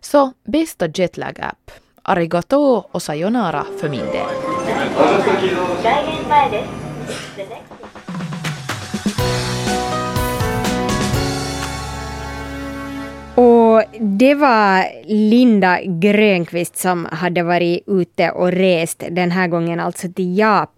[0.00, 1.70] Så bästa jetlag-app.
[2.02, 4.26] Arigato och sayonara för min del.
[13.68, 20.08] Och det var Linda Grönqvist som hade varit ute och rest, den här gången alltså
[20.12, 20.77] till Japan.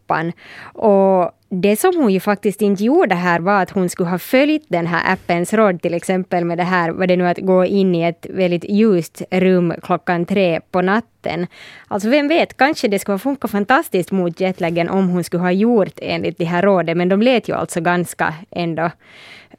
[0.63, 4.65] Och det som hon ju faktiskt inte gjorde här var att hon skulle ha följt
[4.69, 7.95] den här appens råd, till exempel med det här, vad det nu att gå in
[7.95, 11.47] i ett väldigt ljust rum klockan tre på natten.
[11.89, 15.53] Alltså vem vet, kanske det skulle ha funkat fantastiskt mot jetlagen om hon skulle ha
[15.53, 18.91] gjort enligt det här rådet, men de lät ju alltså ganska ändå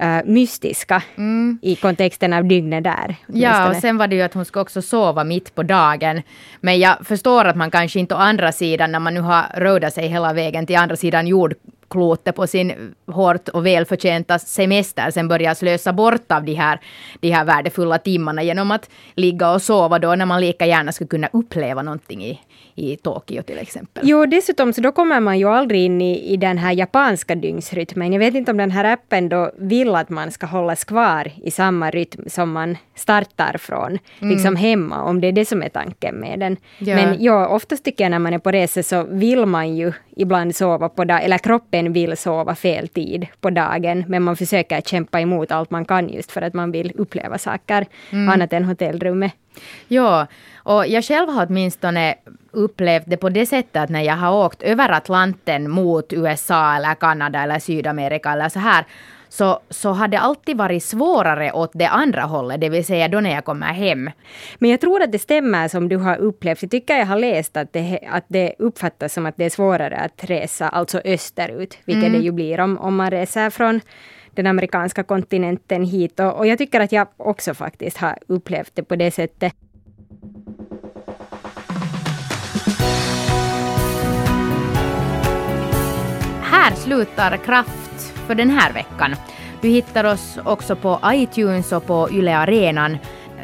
[0.04, 1.60] uh, mystiska mm.
[1.62, 3.16] i kontexten av dygnet där.
[3.28, 6.22] Ja, och sen var det ju att hon ska också sova mitt på dagen.
[6.62, 9.94] Men jag förstår att man kanske inte å andra sidan, när man nu har rodat
[9.94, 11.54] sig hela vägen vägen till andra sidan jord,
[11.92, 16.80] jordklotet på sin hårt och välförtjänta semester, sen börjar slösa bort av de här,
[17.20, 21.08] de här värdefulla timmarna genom att ligga och sova då, när man lika gärna skulle
[21.08, 22.40] kunna uppleva någonting i,
[22.76, 24.04] i Tokyo till exempel.
[24.06, 28.14] Jo, dessutom så då kommer man ju aldrig in i, i den här japanska dygnsrytmen.
[28.14, 31.52] Jag vet inte om den här appen då vill att man ska hållas kvar i
[31.52, 34.34] samma rytm som man startar från, mm.
[34.34, 36.58] liksom hemma, om det är det som är tanken med den.
[36.78, 36.96] Ja.
[36.96, 40.56] Men ja, oftast tycker jag när man är på resa så vill man ju ibland
[40.56, 45.20] sova på dagen, eller kroppen vill sova fel tid på dagen, men man försöker kämpa
[45.20, 48.30] emot allt man kan just för att man vill uppleva saker mm.
[48.30, 49.34] annat än hotellrummet.
[49.88, 52.16] Ja, och jag själv har åtminstone
[52.52, 56.96] upplevt det på det sättet att när jag har åkt över Atlanten mot USA eller
[56.96, 58.86] Kanada eller Sydamerika eller så här
[59.32, 63.20] så, så har det alltid varit svårare åt det andra hållet, det vill säga då
[63.20, 64.10] när jag kommer hem.
[64.60, 66.62] Men jag tror att det stämmer som du har upplevt.
[66.62, 69.98] Jag tycker jag har läst att det, att det uppfattas som att det är svårare
[69.98, 72.20] att resa, alltså österut, vilket mm.
[72.20, 73.82] det ju blir om, om man reser från
[74.32, 76.20] den amerikanska kontinenten hit.
[76.20, 79.54] Och, och jag tycker att jag också faktiskt har upplevt det på det sättet.
[86.42, 87.81] Här slutar Kraft
[88.32, 89.16] för den här veckan.
[89.62, 92.98] Du hittar oss också på iTunes och på Yle Arenan.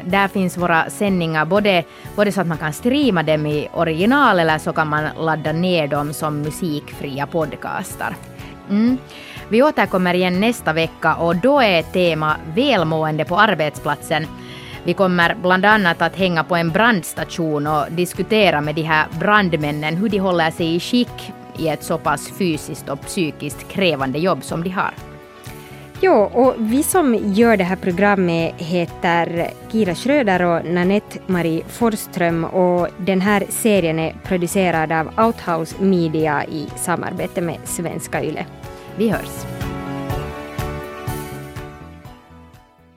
[0.04, 1.84] Där finns våra sändningar både,
[2.16, 5.88] både så att man kan streama dem i original eller så kan man ladda ner
[5.88, 8.16] dem som musikfria podcastar.
[8.70, 8.98] Mm.
[9.48, 14.26] Vi återkommer igen nästa vecka och då är tema välmående på arbetsplatsen.
[14.84, 19.96] Vi kommer bland annat att hänga på en brandstation och diskutera med de här brandmännen
[19.96, 24.44] hur de håller sig i skick i ett så pass fysiskt och psykiskt krävande jobb
[24.44, 24.94] som de har.
[26.00, 32.44] Jo, och vi som gör det här programmet heter Kira Schröder och Nanette Marie Forsström
[32.44, 38.46] och den här serien är producerad av Outhouse Media i samarbete med Svenska Yle.
[38.96, 39.44] Vi hörs.